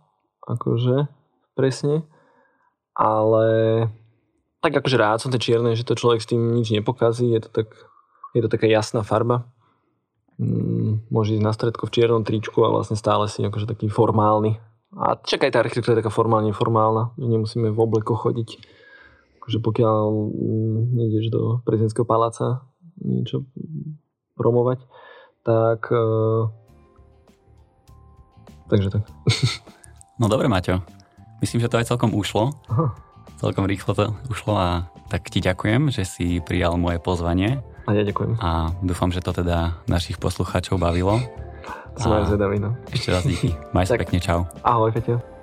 [0.47, 1.07] Akože,
[1.55, 2.03] presne.
[2.97, 3.47] Ale
[4.59, 7.31] tak akože rád som tie čierne, že to človek s tým nič nepokazí.
[7.31, 7.71] Je to, tak,
[8.35, 9.47] je to taká jasná farba.
[10.39, 14.59] Mm, môže ísť na stredko v čiernom tričku a vlastne stále si akože taký formálny.
[14.95, 18.59] A čakaj, tá architektúra je taká formálne formálna, že nemusíme v oblekoch chodiť.
[19.39, 20.03] Akože pokiaľ
[20.35, 22.67] mm, nejdeš do prezidentského paláca
[22.99, 23.47] niečo
[24.35, 24.83] promovať,
[25.47, 26.51] tak uh,
[28.69, 29.03] takže tak.
[30.15, 30.83] No dobre, Maťo.
[31.39, 32.51] Myslím, že to aj celkom ušlo.
[32.67, 32.91] Aha.
[33.39, 34.69] Celkom rýchlo to ušlo a
[35.07, 38.35] tak ti ďakujem, že si prijal moje pozvanie A ja ďakujem.
[38.37, 41.23] a dúfam, že to teda našich poslucháčov bavilo.
[41.95, 42.75] Som aj zvedavý, no.
[42.91, 43.55] Ešte raz díky.
[43.71, 44.43] Maj sa pekne, čau.
[44.61, 45.38] Ahoj, Peťo.